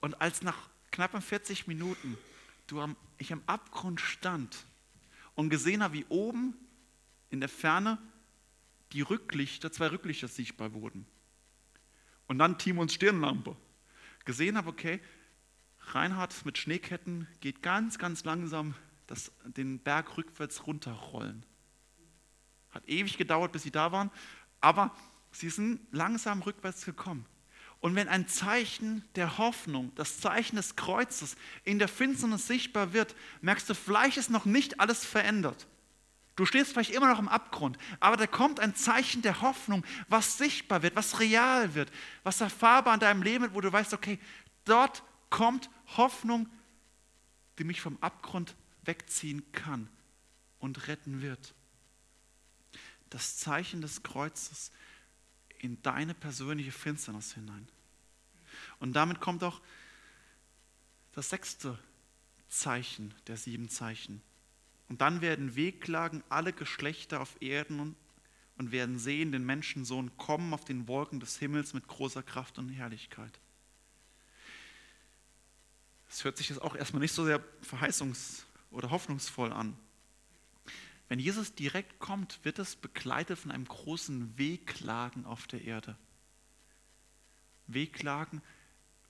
Und 0.00 0.20
als 0.20 0.42
nach 0.42 0.68
knapp 0.90 1.20
40 1.20 1.66
Minuten 1.66 2.16
du 2.66 2.80
am, 2.80 2.96
ich 3.18 3.32
am 3.32 3.42
Abgrund 3.46 4.00
stand 4.00 4.64
und 5.34 5.50
gesehen 5.50 5.82
habe, 5.82 5.94
wie 5.94 6.06
oben 6.08 6.54
in 7.30 7.40
der 7.40 7.48
Ferne 7.48 7.98
die 8.92 9.02
Rücklichter, 9.02 9.72
zwei 9.72 9.88
Rücklichter 9.88 10.28
sichtbar 10.28 10.72
wurden. 10.72 11.06
Und 12.26 12.38
dann 12.38 12.58
Timons 12.58 12.94
Stirnlampe. 12.94 13.56
Gesehen 14.24 14.56
habe, 14.56 14.70
okay, 14.70 15.00
Reinhard 15.92 16.44
mit 16.44 16.58
Schneeketten 16.58 17.28
geht 17.40 17.62
ganz, 17.62 17.98
ganz 17.98 18.24
langsam 18.24 18.74
das, 19.06 19.32
den 19.44 19.78
Berg 19.78 20.16
rückwärts 20.16 20.66
runterrollen. 20.66 21.44
Hat 22.70 22.88
ewig 22.88 23.18
gedauert, 23.18 23.52
bis 23.52 23.62
sie 23.62 23.70
da 23.70 23.92
waren, 23.92 24.10
aber 24.60 24.94
sie 25.32 25.50
sind 25.50 25.80
langsam 25.92 26.42
rückwärts 26.42 26.84
gekommen. 26.84 27.26
Und 27.80 27.94
wenn 27.94 28.08
ein 28.08 28.26
Zeichen 28.28 29.04
der 29.14 29.36
Hoffnung, 29.36 29.92
das 29.94 30.18
Zeichen 30.18 30.56
des 30.56 30.74
Kreuzes 30.74 31.36
in 31.64 31.78
der 31.78 31.88
Finsternis 31.88 32.46
sichtbar 32.46 32.94
wird, 32.94 33.14
merkst 33.42 33.68
du, 33.68 33.74
vielleicht 33.74 34.16
ist 34.16 34.30
noch 34.30 34.46
nicht 34.46 34.80
alles 34.80 35.04
verändert. 35.04 35.66
Du 36.36 36.46
stehst 36.46 36.72
vielleicht 36.72 36.92
immer 36.92 37.08
noch 37.08 37.18
im 37.18 37.28
Abgrund, 37.28 37.78
aber 38.00 38.16
da 38.16 38.26
kommt 38.26 38.58
ein 38.58 38.74
Zeichen 38.74 39.22
der 39.22 39.42
Hoffnung, 39.42 39.84
was 40.08 40.38
sichtbar 40.38 40.82
wird, 40.82 40.96
was 40.96 41.20
real 41.20 41.74
wird, 41.74 41.92
was 42.22 42.40
erfahrbar 42.40 42.94
in 42.94 43.00
deinem 43.00 43.22
Leben 43.22 43.42
wird, 43.42 43.54
wo 43.54 43.60
du 43.60 43.72
weißt, 43.72 43.92
okay, 43.92 44.18
dort 44.64 45.02
kommt 45.30 45.70
Hoffnung, 45.96 46.48
die 47.58 47.64
mich 47.64 47.80
vom 47.80 47.98
Abgrund 48.00 48.54
wegziehen 48.82 49.50
kann 49.52 49.88
und 50.58 50.88
retten 50.88 51.22
wird. 51.22 51.54
Das 53.10 53.36
Zeichen 53.36 53.80
des 53.80 54.02
Kreuzes 54.02 54.72
in 55.58 55.80
deine 55.82 56.14
persönliche 56.14 56.72
Finsternis 56.72 57.34
hinein. 57.34 57.68
Und 58.78 58.94
damit 58.94 59.20
kommt 59.20 59.42
auch 59.44 59.60
das 61.12 61.30
sechste 61.30 61.78
Zeichen 62.48 63.14
der 63.26 63.36
sieben 63.36 63.68
Zeichen. 63.68 64.22
Und 64.88 65.00
dann 65.00 65.20
werden 65.20 65.56
wehklagen 65.56 66.22
alle 66.28 66.52
Geschlechter 66.52 67.20
auf 67.20 67.40
Erden 67.40 67.80
und, 67.80 67.96
werden 68.70 68.98
sehen 68.98 69.32
den 69.32 69.44
Menschensohn 69.44 70.16
kommen 70.16 70.54
auf 70.54 70.64
den 70.64 70.86
Wolken 70.86 71.20
des 71.20 71.38
Himmels 71.38 71.74
mit 71.74 71.88
großer 71.88 72.22
Kraft 72.22 72.58
und 72.58 72.68
Herrlichkeit. 72.68 73.40
Das 76.14 76.22
hört 76.22 76.36
sich 76.36 76.48
jetzt 76.48 76.62
auch 76.62 76.76
erstmal 76.76 77.00
nicht 77.00 77.12
so 77.12 77.24
sehr 77.24 77.42
verheißungs- 77.68 78.44
oder 78.70 78.90
hoffnungsvoll 78.92 79.52
an. 79.52 79.76
Wenn 81.08 81.18
Jesus 81.18 81.56
direkt 81.56 81.98
kommt, 81.98 82.38
wird 82.44 82.60
es 82.60 82.76
begleitet 82.76 83.36
von 83.36 83.50
einem 83.50 83.64
großen 83.64 84.38
Wehklagen 84.38 85.26
auf 85.26 85.48
der 85.48 85.62
Erde. 85.62 85.96
Wehklagen 87.66 88.42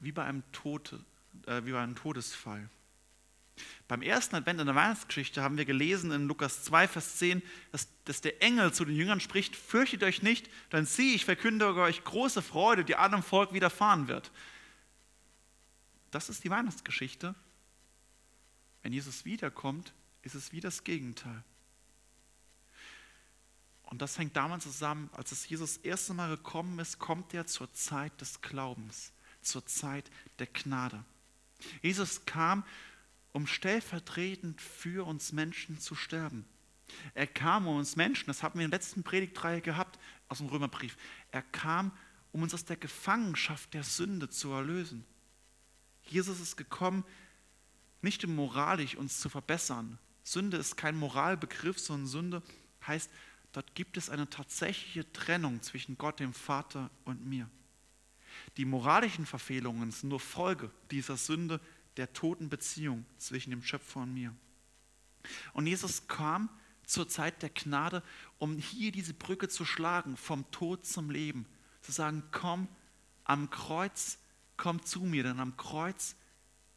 wie 0.00 0.12
bei 0.12 0.24
einem, 0.24 0.50
Tod, 0.52 0.98
äh, 1.44 1.60
wie 1.66 1.72
bei 1.72 1.82
einem 1.82 1.94
Todesfall. 1.94 2.70
Beim 3.86 4.00
ersten 4.00 4.36
Advent 4.36 4.60
in 4.60 4.66
der 4.66 4.74
Weihnachtsgeschichte 4.74 5.42
haben 5.42 5.58
wir 5.58 5.66
gelesen 5.66 6.10
in 6.10 6.26
Lukas 6.26 6.64
2, 6.64 6.88
Vers 6.88 7.16
10, 7.16 7.42
dass, 7.70 7.86
dass 8.06 8.22
der 8.22 8.42
Engel 8.42 8.72
zu 8.72 8.86
den 8.86 8.96
Jüngern 8.96 9.20
spricht, 9.20 9.56
fürchtet 9.56 10.04
euch 10.04 10.22
nicht, 10.22 10.48
denn 10.72 10.86
sieh, 10.86 11.14
ich 11.14 11.26
verkündige 11.26 11.82
euch 11.82 12.02
große 12.02 12.40
Freude, 12.40 12.82
die 12.82 12.96
allem 12.96 13.22
Volk 13.22 13.52
widerfahren 13.52 14.08
wird. 14.08 14.32
Das 16.14 16.28
ist 16.28 16.44
die 16.44 16.50
Weihnachtsgeschichte. 16.50 17.34
Wenn 18.82 18.92
Jesus 18.92 19.24
wiederkommt, 19.24 19.92
ist 20.22 20.36
es 20.36 20.52
wie 20.52 20.60
das 20.60 20.84
Gegenteil. 20.84 21.42
Und 23.82 24.00
das 24.00 24.16
hängt 24.16 24.36
damit 24.36 24.62
zusammen, 24.62 25.10
als 25.12 25.32
es 25.32 25.48
Jesus 25.48 25.74
das 25.74 25.84
erste 25.84 26.14
Mal 26.14 26.28
gekommen 26.28 26.78
ist, 26.78 27.00
kommt 27.00 27.34
er 27.34 27.48
zur 27.48 27.72
Zeit 27.72 28.20
des 28.20 28.40
Glaubens, 28.42 29.12
zur 29.42 29.66
Zeit 29.66 30.08
der 30.38 30.46
Gnade. 30.46 31.04
Jesus 31.82 32.24
kam, 32.26 32.64
um 33.32 33.48
stellvertretend 33.48 34.60
für 34.60 35.04
uns 35.08 35.32
Menschen 35.32 35.80
zu 35.80 35.96
sterben. 35.96 36.44
Er 37.14 37.26
kam, 37.26 37.66
um 37.66 37.76
uns 37.76 37.96
Menschen, 37.96 38.28
das 38.28 38.44
haben 38.44 38.60
wir 38.60 38.64
in 38.64 38.70
der 38.70 38.78
letzten 38.78 39.02
Predigtreihe 39.02 39.60
gehabt 39.60 39.98
aus 40.28 40.38
dem 40.38 40.46
Römerbrief, 40.46 40.96
er 41.32 41.42
kam, 41.42 41.90
um 42.30 42.44
uns 42.44 42.54
aus 42.54 42.64
der 42.64 42.76
Gefangenschaft 42.76 43.74
der 43.74 43.82
Sünde 43.82 44.30
zu 44.30 44.52
erlösen. 44.52 45.04
Jesus 46.06 46.40
ist 46.40 46.56
gekommen, 46.56 47.04
nicht 48.02 48.24
um 48.24 48.34
moralisch 48.34 48.96
uns 48.96 49.20
zu 49.20 49.28
verbessern. 49.28 49.98
Sünde 50.22 50.56
ist 50.56 50.76
kein 50.76 50.96
Moralbegriff, 50.96 51.78
sondern 51.78 52.06
Sünde 52.06 52.42
heißt, 52.86 53.10
dort 53.52 53.74
gibt 53.74 53.96
es 53.96 54.10
eine 54.10 54.28
tatsächliche 54.28 55.10
Trennung 55.12 55.62
zwischen 55.62 55.96
Gott, 55.96 56.20
dem 56.20 56.34
Vater 56.34 56.90
und 57.04 57.24
mir. 57.26 57.48
Die 58.56 58.64
moralischen 58.64 59.26
Verfehlungen 59.26 59.90
sind 59.90 60.08
nur 60.10 60.20
Folge 60.20 60.70
dieser 60.90 61.16
Sünde 61.16 61.60
der 61.96 62.12
toten 62.12 62.48
Beziehung 62.48 63.04
zwischen 63.18 63.50
dem 63.50 63.62
Schöpfer 63.62 64.00
und 64.00 64.12
mir. 64.12 64.34
Und 65.52 65.66
Jesus 65.66 66.06
kam 66.08 66.50
zur 66.84 67.08
Zeit 67.08 67.42
der 67.42 67.50
Gnade, 67.50 68.02
um 68.38 68.58
hier 68.58 68.92
diese 68.92 69.14
Brücke 69.14 69.48
zu 69.48 69.64
schlagen, 69.64 70.16
vom 70.16 70.50
Tod 70.50 70.84
zum 70.84 71.10
Leben. 71.10 71.46
Zu 71.80 71.92
sagen, 71.92 72.22
komm 72.30 72.68
am 73.24 73.50
Kreuz 73.50 74.18
komm 74.56 74.84
zu 74.84 75.00
mir, 75.00 75.22
denn 75.22 75.40
am 75.40 75.56
Kreuz 75.56 76.16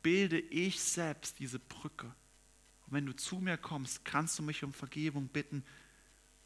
bilde 0.02 0.40
ich 0.40 0.82
selbst 0.82 1.40
diese 1.40 1.60
Brücke. 1.60 2.08
Und 2.86 2.94
wenn 2.94 3.06
du 3.06 3.16
zu 3.16 3.40
mir 3.40 3.58
kommst, 3.58 4.06
kannst 4.06 4.40
du 4.40 4.44
mich 4.44 4.63
um 4.63 4.74
Vergebung 4.74 5.28
bitten 5.28 5.63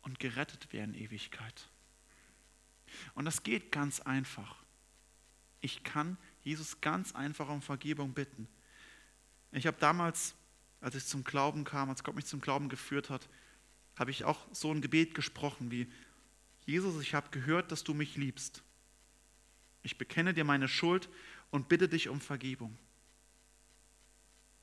und 0.02 0.20
gerettet 0.20 0.74
werden 0.74 0.96
Ewigkeit. 0.96 1.70
Und 3.13 3.26
das 3.26 3.44
geht 3.44 3.72
ganz 3.72 4.00
einfach. 4.00 4.56
Ich 5.62 5.84
kann 5.84 6.17
Jesus 6.44 6.82
ganz 6.82 7.13
einfach 7.13 7.50
um 7.50 7.62
Vergebung 7.62 8.13
bitten. 8.13 8.48
Ich 9.52 9.67
habe 9.67 9.78
damals, 9.80 10.34
als 10.80 10.96
ich 10.96 11.06
zum 11.06 11.24
Glauben 11.24 11.63
kam, 11.63 11.89
als 11.89 12.04
Gott 12.04 12.15
mich 12.15 12.26
zum 12.26 12.41
Glauben 12.41 12.70
geführt 12.70 13.10
hat, 13.10 13.30
habe 13.96 14.12
ich 14.12 14.24
auch 14.24 14.48
so 14.52 14.74
ein 14.74 14.82
Gebet 14.82 15.13
gesprochen 15.13 15.70
wie, 15.70 15.91
Jesus, 16.65 17.02
ich 17.02 17.13
habe 17.13 17.30
gehört, 17.30 17.72
dass 17.72 17.84
du 17.84 17.94
mich 17.94 18.15
liebst. 18.15 18.63
Ich 19.84 19.98
bekenne 19.98 20.34
dir 20.34 20.44
meine 20.44 20.67
Schuld 20.67 21.10
und 21.50 21.70
bitte 21.70 21.89
dich 21.89 22.10
um 22.10 22.22
Vergebung. 22.22 22.78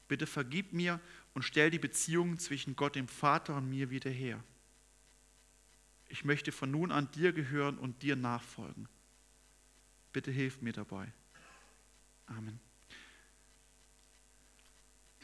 Bitte 0.07 0.27
vergib 0.27 0.73
mir 0.73 1.01
und 1.35 1.43
stell 1.43 1.71
die 1.71 1.79
Beziehung 1.79 2.39
zwischen 2.39 2.77
Gott 2.77 2.95
dem 2.95 3.09
Vater 3.09 3.57
und 3.57 3.69
mir 3.69 3.91
wieder 3.91 4.11
her. 4.11 4.43
Ich 6.09 6.25
möchte 6.25 6.53
von 6.53 6.71
nun 6.71 6.91
an 6.91 7.11
dir 7.11 7.33
gehören 7.33 7.79
und 7.79 8.03
dir 8.03 8.17
nachfolgen. 8.17 8.89
Bitte 10.13 10.31
hilf 10.31 10.63
mir 10.63 10.73
dabei. 10.73 11.13
Amen. 12.27 12.59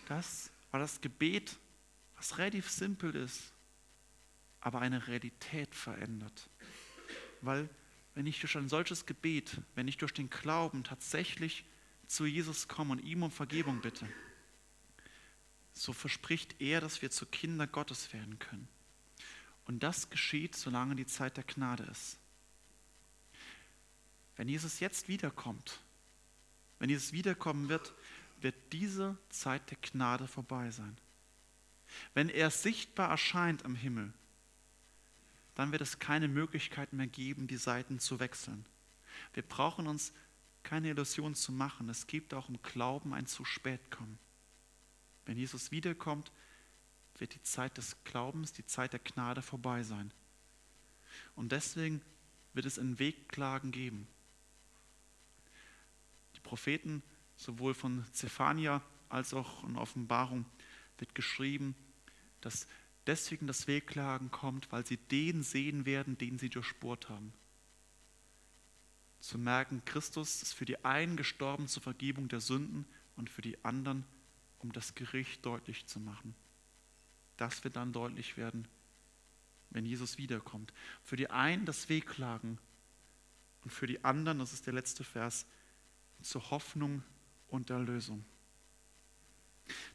Das 0.06 0.50
war 0.70 0.80
das 0.80 1.00
Gebet, 1.00 1.58
was 2.16 2.36
relativ 2.36 2.68
simpel 2.68 3.14
ist, 3.14 3.52
aber 4.60 4.80
eine 4.80 5.06
Realität 5.06 5.74
verändert. 5.74 6.50
Weil 7.40 7.68
wenn 8.14 8.26
ich 8.26 8.40
durch 8.40 8.56
ein 8.56 8.68
solches 8.68 9.06
Gebet, 9.06 9.60
wenn 9.74 9.88
ich 9.88 9.96
durch 9.96 10.12
den 10.12 10.30
Glauben 10.30 10.84
tatsächlich 10.84 11.64
zu 12.06 12.26
Jesus 12.26 12.68
komme 12.68 12.92
und 12.92 13.00
ihm 13.00 13.22
um 13.22 13.30
Vergebung 13.30 13.80
bitte, 13.80 14.08
so 15.72 15.92
verspricht 15.92 16.60
er, 16.60 16.80
dass 16.80 17.02
wir 17.02 17.10
zu 17.10 17.26
Kinder 17.26 17.66
Gottes 17.66 18.12
werden 18.12 18.38
können. 18.38 18.68
Und 19.64 19.82
das 19.82 20.10
geschieht, 20.10 20.54
solange 20.54 20.94
die 20.94 21.06
Zeit 21.06 21.36
der 21.36 21.44
Gnade 21.44 21.84
ist. 21.84 22.18
Wenn 24.36 24.48
Jesus 24.48 24.80
jetzt 24.80 25.08
wiederkommt, 25.08 25.80
wenn 26.78 26.90
Jesus 26.90 27.12
wiederkommen 27.12 27.68
wird, 27.68 27.94
wird 28.40 28.54
diese 28.72 29.16
Zeit 29.30 29.70
der 29.70 29.78
Gnade 29.78 30.28
vorbei 30.28 30.70
sein. 30.70 30.96
Wenn 32.12 32.28
er 32.28 32.50
sichtbar 32.50 33.10
erscheint 33.10 33.64
am 33.64 33.74
Himmel, 33.74 34.12
dann 35.54 35.72
wird 35.72 35.82
es 35.82 35.98
keine 35.98 36.28
Möglichkeit 36.28 36.92
mehr 36.92 37.06
geben, 37.06 37.46
die 37.46 37.56
Seiten 37.56 37.98
zu 37.98 38.18
wechseln. 38.20 38.66
Wir 39.32 39.42
brauchen 39.42 39.86
uns 39.86 40.12
keine 40.62 40.88
Illusion 40.88 41.34
zu 41.34 41.52
machen. 41.52 41.88
Es 41.88 42.06
gibt 42.06 42.34
auch 42.34 42.48
im 42.48 42.60
Glauben 42.62 43.14
ein 43.14 43.26
zu 43.26 43.44
spät 43.44 43.90
kommen. 43.90 44.18
Wenn 45.26 45.38
Jesus 45.38 45.70
wiederkommt, 45.70 46.32
wird 47.18 47.34
die 47.34 47.42
Zeit 47.42 47.76
des 47.78 47.96
Glaubens, 48.04 48.52
die 48.52 48.66
Zeit 48.66 48.92
der 48.92 49.00
Gnade 49.00 49.42
vorbei 49.42 49.82
sein. 49.82 50.12
Und 51.36 51.52
deswegen 51.52 52.02
wird 52.54 52.66
es 52.66 52.78
ein 52.78 52.98
Wegklagen 52.98 53.70
geben. 53.70 54.08
Die 56.34 56.40
Propheten, 56.40 57.02
sowohl 57.36 57.74
von 57.74 58.04
Zephania 58.12 58.82
als 59.08 59.32
auch 59.34 59.62
in 59.64 59.76
Offenbarung, 59.76 60.44
wird 60.98 61.14
geschrieben, 61.14 61.74
dass 62.40 62.66
deswegen 63.06 63.46
das 63.46 63.66
Wehklagen 63.66 64.30
kommt, 64.30 64.70
weil 64.72 64.86
sie 64.86 64.96
den 64.96 65.42
sehen 65.42 65.86
werden, 65.86 66.18
den 66.18 66.38
sie 66.38 66.50
durchspurt 66.50 67.08
haben. 67.08 67.32
Zu 69.20 69.38
merken, 69.38 69.82
Christus 69.84 70.42
ist 70.42 70.52
für 70.52 70.66
die 70.66 70.84
einen 70.84 71.16
gestorben 71.16 71.66
zur 71.66 71.82
Vergebung 71.82 72.28
der 72.28 72.40
Sünden 72.40 72.84
und 73.16 73.30
für 73.30 73.42
die 73.42 73.62
anderen, 73.64 74.04
um 74.58 74.72
das 74.72 74.94
Gericht 74.94 75.44
deutlich 75.46 75.86
zu 75.86 75.98
machen. 75.98 76.34
Das 77.36 77.64
wird 77.64 77.76
dann 77.76 77.92
deutlich 77.92 78.36
werden, 78.36 78.68
wenn 79.70 79.86
Jesus 79.86 80.18
wiederkommt. 80.18 80.72
Für 81.02 81.16
die 81.16 81.30
einen 81.30 81.64
das 81.64 81.88
Wehklagen 81.88 82.58
und 83.62 83.70
für 83.70 83.86
die 83.86 84.04
anderen, 84.04 84.38
das 84.38 84.52
ist 84.52 84.66
der 84.66 84.74
letzte 84.74 85.04
Vers, 85.04 85.46
zur 86.20 86.50
Hoffnung 86.50 87.02
und 87.48 87.70
Erlösung. 87.70 88.24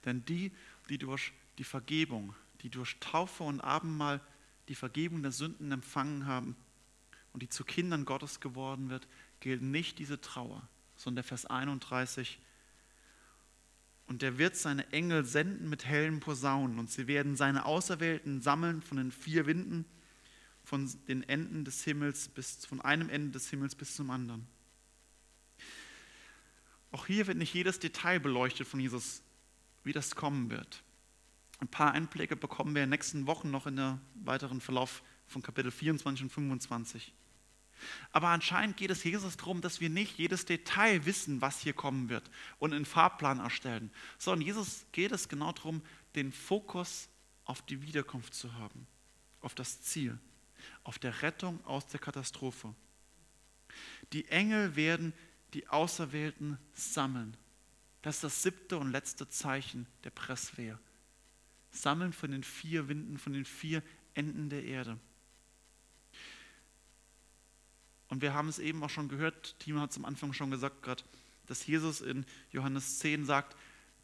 Denn 0.06 0.26
die, 0.26 0.52
die 0.90 0.98
durch 0.98 1.34
die 1.58 1.64
Vergebung, 1.64 2.34
die 2.62 2.70
durch 2.70 3.00
Taufe 3.00 3.44
und 3.44 3.62
Abendmahl 3.62 4.22
die 4.68 4.76
Vergebung 4.76 5.24
der 5.24 5.32
Sünden 5.32 5.72
empfangen 5.72 6.26
haben 6.26 6.56
und 7.34 7.42
die 7.42 7.50
zu 7.50 7.64
Kindern 7.64 8.06
Gottes 8.06 8.40
geworden 8.40 8.90
wird, 8.90 9.08
gilt 9.40 9.62
nicht 9.62 10.00
diese 10.00 10.22
Trauer, 10.22 10.68
sondern 10.96 11.18
der 11.18 11.24
Vers 11.24 11.46
31. 11.46 12.40
Und 14.08 14.24
er 14.24 14.38
wird 14.38 14.56
seine 14.56 14.92
Engel 14.92 15.24
senden 15.26 15.70
mit 15.70 15.86
hellen 15.86 16.20
Posaunen 16.20 16.80
und 16.80 16.90
sie 16.90 17.08
werden 17.08 17.36
seine 17.36 17.66
Auserwählten 17.66 18.42
sammeln 18.42 18.82
von 18.82 18.98
den 18.98 19.12
vier 19.12 19.46
Winden, 19.46 19.86
von 20.64 20.92
den 21.08 21.24
Enden 21.24 21.66
des 21.66 21.84
Himmels 21.84 22.28
bis 22.30 22.66
von 22.66 22.82
einem 22.82 23.10
Ende 23.10 23.32
des 23.32 23.50
Himmels 23.50 23.76
bis 23.76 23.96
zum 23.96 24.10
anderen. 24.12 24.48
Auch 26.92 27.06
hier 27.06 27.28
wird 27.28 27.38
nicht 27.38 27.54
jedes 27.54 27.80
Detail 27.80 28.20
beleuchtet 28.20 28.68
von 28.68 28.80
Jesus, 28.80 29.22
wie 29.84 29.94
das 29.94 30.16
kommen 30.16 30.50
wird. 30.50 30.84
Ein 31.60 31.68
paar 31.68 31.92
Einblicke 31.92 32.36
bekommen 32.36 32.74
wir 32.74 32.84
in 32.84 32.90
den 32.90 32.98
nächsten 32.98 33.28
Wochen 33.28 33.52
noch 33.52 33.68
in 33.68 33.76
der 33.76 34.00
weiteren 34.16 34.62
Verlauf 34.62 35.04
von 35.28 35.42
Kapitel 35.42 35.72
24 35.72 36.24
und 36.24 36.30
25. 36.30 37.14
Aber 38.12 38.30
anscheinend 38.30 38.78
geht 38.78 38.92
es 38.92 39.04
Jesus 39.04 39.38
darum, 39.38 39.62
dass 39.62 39.80
wir 39.80 39.90
nicht 39.90 40.18
jedes 40.18 40.46
Detail 40.46 41.06
wissen, 41.06 41.42
was 41.42 41.62
hier 41.62 41.74
kommen 41.74 42.10
wird 42.10 42.30
und 42.60 42.74
einen 42.74 42.86
Fahrplan 42.86 43.40
erstellen, 43.40 43.92
sondern 44.18 44.46
Jesus 44.46 44.86
geht 44.92 45.12
es 45.12 45.30
genau 45.30 45.52
darum, 45.52 45.82
den 46.16 46.32
Fokus 46.32 47.10
auf 47.46 47.62
die 47.62 47.82
Wiederkunft 47.82 48.34
zu 48.34 48.54
haben, 48.56 48.88
auf 49.42 49.56
das 49.56 49.82
Ziel, 49.82 50.18
auf 50.84 51.00
der 51.00 51.22
Rettung 51.22 51.64
aus 51.66 51.88
der 51.88 52.00
Katastrophe. 52.00 52.74
Die 54.14 54.28
Engel 54.28 54.76
werden 54.76 55.14
die 55.54 55.68
Auserwählten 55.68 56.58
sammeln. 56.74 57.36
Das 58.02 58.16
ist 58.16 58.24
das 58.24 58.44
siebte 58.44 58.78
und 58.78 58.92
letzte 58.92 59.28
Zeichen 59.30 59.88
der 60.04 60.12
Presswehr 60.12 60.80
sammeln 61.72 62.14
von 62.14 62.32
den 62.32 62.44
vier 62.44 62.88
Winden, 62.88 63.18
von 63.18 63.34
den 63.34 63.46
vier 63.46 63.84
Enden 64.14 64.50
der 64.50 64.64
Erde. 64.64 65.00
Und 68.10 68.22
wir 68.22 68.34
haben 68.34 68.50
es 68.50 68.60
eben 68.60 68.84
auch 68.84 68.90
schon 68.90 69.08
gehört, 69.08 69.58
Timo 69.60 69.80
hat 69.82 69.92
es 69.92 69.98
am 69.98 70.06
Anfang 70.06 70.34
schon 70.34 70.52
gesagt 70.52 70.82
gerade, 70.82 71.04
dass 71.46 71.66
Jesus 71.66 72.02
in 72.02 72.26
Johannes 72.52 73.00
10 73.00 73.26
sagt, 73.26 73.56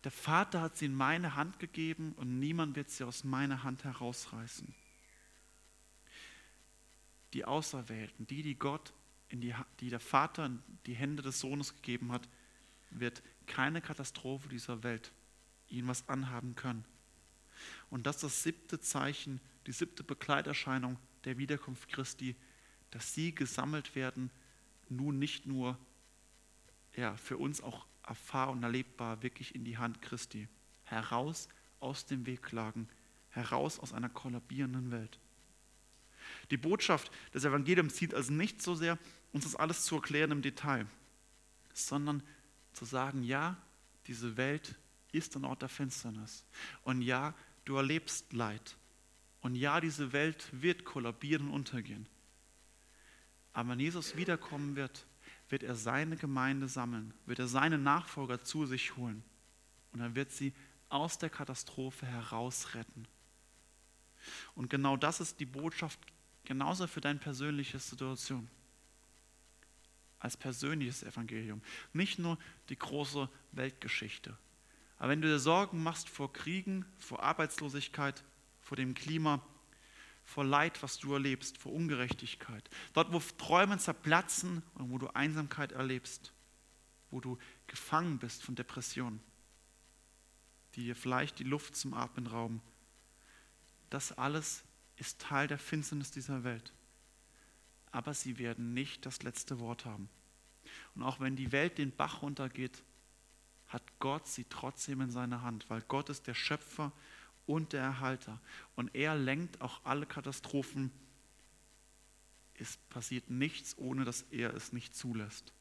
der 0.03 0.11
Vater 0.11 0.61
hat 0.61 0.77
sie 0.77 0.85
in 0.85 0.93
meine 0.93 1.35
Hand 1.35 1.57
gegeben 1.57 2.13
und 2.13 2.39
niemand 2.39 2.75
wird 2.75 2.91
sie 2.91 3.03
aus 3.03 3.23
meiner 3.23 3.63
Hand 3.63 3.83
herausreißen. 3.83 4.73
Die 7.33 7.45
Auserwählten, 7.45 8.27
die, 8.27 8.43
die 8.43 8.55
Gott, 8.55 8.93
in 9.29 9.41
die, 9.41 9.55
die 9.79 9.89
der 9.89 9.99
Vater 9.99 10.45
in 10.45 10.61
die 10.85 10.93
Hände 10.93 11.23
des 11.23 11.39
Sohnes 11.39 11.73
gegeben 11.75 12.11
hat, 12.11 12.29
wird 12.91 13.23
keine 13.47 13.81
Katastrophe 13.81 14.47
dieser 14.47 14.83
Welt 14.83 15.11
ihnen 15.67 15.87
was 15.87 16.07
anhaben 16.07 16.55
können. 16.55 16.85
Und 17.89 18.05
das 18.05 18.17
ist 18.17 18.23
das 18.23 18.43
siebte 18.43 18.79
Zeichen, 18.79 19.39
die 19.67 19.71
siebte 19.71 20.03
Begleiterscheinung 20.03 20.97
der 21.23 21.37
Wiederkunft 21.37 21.89
Christi, 21.89 22.35
dass 22.91 23.13
sie 23.13 23.33
gesammelt 23.33 23.95
werden, 23.95 24.31
nun 24.89 25.17
nicht 25.19 25.45
nur 25.45 25.77
ja, 26.95 27.17
für 27.17 27.37
uns 27.37 27.61
auch 27.61 27.85
erfahrbar 28.03 28.55
und 28.55 28.63
erlebbar, 28.63 29.23
wirklich 29.23 29.55
in 29.55 29.65
die 29.65 29.77
Hand 29.77 30.01
Christi, 30.01 30.47
heraus 30.83 31.49
aus 31.79 32.05
dem 32.05 32.25
Wehklagen, 32.25 32.87
heraus 33.29 33.79
aus 33.79 33.93
einer 33.93 34.09
kollabierenden 34.09 34.91
Welt. 34.91 35.19
Die 36.51 36.57
Botschaft 36.57 37.11
des 37.33 37.43
Evangeliums 37.43 37.95
zieht 37.95 38.13
also 38.13 38.31
nicht 38.31 38.61
so 38.61 38.75
sehr, 38.75 38.97
uns 39.33 39.43
das 39.43 39.55
alles 39.55 39.83
zu 39.83 39.95
erklären 39.95 40.31
im 40.31 40.41
Detail, 40.41 40.87
sondern 41.73 42.23
zu 42.73 42.85
sagen, 42.85 43.23
ja, 43.23 43.57
diese 44.07 44.37
Welt 44.37 44.75
ist 45.11 45.35
ein 45.35 45.45
Ort 45.45 45.61
der 45.61 45.69
Finsternis. 45.69 46.45
Und 46.83 47.01
ja, 47.01 47.33
du 47.65 47.75
erlebst 47.75 48.31
Leid. 48.33 48.77
Und 49.41 49.55
ja, 49.55 49.81
diese 49.81 50.13
Welt 50.13 50.47
wird 50.51 50.85
kollabieren 50.85 51.47
und 51.47 51.53
untergehen. 51.53 52.07
Aber 53.53 53.69
wenn 53.69 53.79
Jesus 53.79 54.15
wiederkommen 54.15 54.75
wird, 54.75 55.05
wird 55.49 55.63
er 55.63 55.75
seine 55.75 56.17
Gemeinde 56.17 56.67
sammeln, 56.67 57.13
wird 57.25 57.39
er 57.39 57.47
seine 57.47 57.77
Nachfolger 57.77 58.43
zu 58.43 58.65
sich 58.65 58.95
holen. 58.95 59.23
Und 59.91 60.01
er 60.01 60.15
wird 60.15 60.31
sie 60.31 60.53
aus 60.89 61.17
der 61.17 61.29
Katastrophe 61.29 62.05
heraus 62.05 62.73
retten. 62.73 63.07
Und 64.55 64.69
genau 64.69 64.97
das 64.97 65.19
ist 65.19 65.39
die 65.39 65.45
Botschaft 65.45 65.99
genauso 66.43 66.87
für 66.87 67.01
deine 67.01 67.19
persönliche 67.19 67.79
Situation. 67.79 68.49
Als 70.19 70.35
persönliches 70.35 71.03
Evangelium. 71.03 71.61
Nicht 71.93 72.17
nur 72.17 72.37
die 72.69 72.77
große 72.77 73.29
Weltgeschichte, 73.51 74.35
aber 74.97 75.09
wenn 75.09 75.21
du 75.21 75.27
dir 75.27 75.39
Sorgen 75.39 75.83
machst 75.83 76.09
vor 76.09 76.31
Kriegen, 76.31 76.85
vor 76.97 77.21
Arbeitslosigkeit, 77.21 78.23
vor 78.61 78.77
dem 78.77 78.93
Klima, 78.93 79.41
vor 80.23 80.43
Leid, 80.43 80.81
was 80.81 80.97
du 80.97 81.13
erlebst, 81.13 81.57
vor 81.57 81.73
Ungerechtigkeit, 81.73 82.69
dort, 82.93 83.13
wo 83.13 83.19
Träume 83.37 83.77
zerplatzen 83.77 84.63
und 84.75 84.89
wo 84.89 84.97
du 84.97 85.07
Einsamkeit 85.09 85.71
erlebst, 85.71 86.33
wo 87.11 87.19
du 87.19 87.37
gefangen 87.67 88.17
bist 88.17 88.43
von 88.43 88.55
Depressionen, 88.55 89.21
die 90.75 90.85
dir 90.85 90.95
vielleicht 90.95 91.39
die 91.39 91.43
Luft 91.43 91.75
zum 91.75 91.93
Atmen 91.93 92.27
rauben, 92.27 92.61
das 93.89 94.11
alles 94.17 94.63
ist 94.97 95.21
Teil 95.21 95.47
der 95.47 95.59
Finsternis 95.59 96.11
dieser 96.11 96.43
Welt. 96.43 96.73
Aber 97.91 98.13
sie 98.13 98.39
werden 98.39 98.73
nicht 98.73 99.05
das 99.05 99.23
letzte 99.23 99.59
Wort 99.59 99.85
haben. 99.85 100.09
Und 100.95 101.03
auch 101.03 101.19
wenn 101.19 101.35
die 101.35 101.51
Welt 101.51 101.77
den 101.77 101.95
Bach 101.95 102.21
runtergeht, 102.21 102.83
hat 103.67 103.83
Gott 103.99 104.27
sie 104.27 104.45
trotzdem 104.49 105.01
in 105.01 105.11
seiner 105.11 105.41
Hand, 105.41 105.69
weil 105.69 105.81
Gott 105.81 106.09
ist 106.09 106.27
der 106.27 106.33
Schöpfer 106.33 106.91
und 107.45 107.73
der 107.73 107.81
Erhalter. 107.81 108.39
Und 108.75 108.93
er 108.95 109.15
lenkt 109.15 109.61
auch 109.61 109.81
alle 109.83 110.05
Katastrophen. 110.05 110.91
Es 112.53 112.77
passiert 112.89 113.29
nichts, 113.29 113.77
ohne 113.77 114.05
dass 114.05 114.21
er 114.31 114.53
es 114.53 114.71
nicht 114.71 114.95
zulässt. 114.95 115.53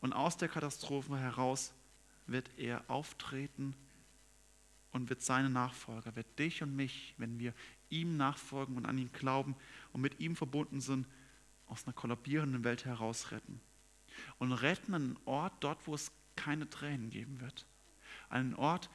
Und 0.00 0.12
aus 0.12 0.36
der 0.36 0.48
Katastrophe 0.48 1.18
heraus 1.18 1.72
wird 2.26 2.50
er 2.56 2.88
auftreten 2.88 3.74
und 4.92 5.08
wird 5.08 5.22
seine 5.22 5.50
Nachfolger, 5.50 6.14
wird 6.16 6.38
dich 6.38 6.62
und 6.62 6.76
mich, 6.76 7.14
wenn 7.18 7.38
wir 7.38 7.54
ihm 7.90 8.16
nachfolgen 8.16 8.76
und 8.76 8.86
an 8.86 8.98
ihn 8.98 9.12
glauben 9.12 9.56
und 9.92 10.00
mit 10.00 10.20
ihm 10.20 10.36
verbunden 10.36 10.80
sind, 10.80 11.06
aus 11.66 11.86
einer 11.86 11.94
kollabierenden 11.94 12.64
Welt 12.64 12.84
herausretten. 12.84 13.60
Und 14.38 14.52
retten 14.52 14.94
einen 14.94 15.18
Ort 15.24 15.52
dort, 15.60 15.86
wo 15.86 15.94
es 15.94 16.10
keine 16.38 16.70
Tränen 16.70 17.10
geben 17.10 17.40
wird. 17.40 17.66
Einen 18.28 18.54
Ort, 18.54 18.88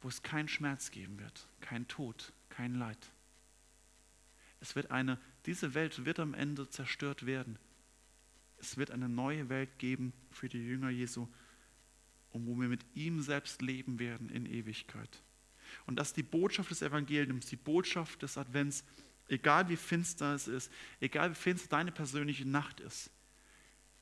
wo 0.00 0.08
es 0.08 0.22
keinen 0.22 0.48
Schmerz 0.48 0.90
geben 0.90 1.18
wird, 1.18 1.48
kein 1.60 1.86
Tod, 1.86 2.32
kein 2.48 2.74
Leid. 2.74 2.98
Es 4.60 4.74
wird 4.74 4.90
eine, 4.90 5.18
diese 5.46 5.74
Welt 5.74 6.04
wird 6.04 6.18
am 6.18 6.34
Ende 6.34 6.68
zerstört 6.68 7.24
werden. 7.24 7.58
Es 8.58 8.76
wird 8.76 8.90
eine 8.90 9.08
neue 9.08 9.48
Welt 9.48 9.78
geben 9.78 10.12
für 10.30 10.48
die 10.48 10.58
Jünger 10.58 10.90
Jesu, 10.90 11.28
und 12.30 12.46
wo 12.46 12.60
wir 12.60 12.68
mit 12.68 12.84
ihm 12.94 13.22
selbst 13.22 13.62
leben 13.62 13.98
werden 13.98 14.28
in 14.28 14.44
Ewigkeit. 14.44 15.22
Und 15.86 15.96
das 15.96 16.08
ist 16.08 16.16
die 16.16 16.22
Botschaft 16.22 16.70
des 16.70 16.82
Evangeliums, 16.82 17.46
die 17.46 17.56
Botschaft 17.56 18.22
des 18.22 18.36
Advents, 18.36 18.84
egal 19.28 19.68
wie 19.68 19.76
finster 19.76 20.34
es 20.34 20.48
ist, 20.48 20.72
egal 21.00 21.30
wie 21.30 21.36
finster 21.36 21.68
deine 21.68 21.92
persönliche 21.92 22.46
Nacht 22.46 22.80
ist. 22.80 23.10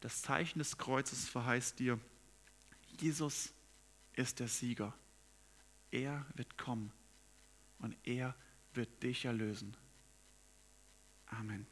Das 0.06 0.22
Zeichen 0.22 0.60
des 0.60 0.78
Kreuzes 0.78 1.28
verheißt 1.28 1.80
dir, 1.80 1.98
Jesus 3.00 3.52
ist 4.12 4.38
der 4.38 4.46
Sieger. 4.46 4.94
Er 5.90 6.24
wird 6.36 6.56
kommen 6.56 6.92
und 7.80 7.96
er 8.04 8.36
wird 8.72 9.02
dich 9.02 9.24
erlösen. 9.24 9.76
Amen. 11.26 11.66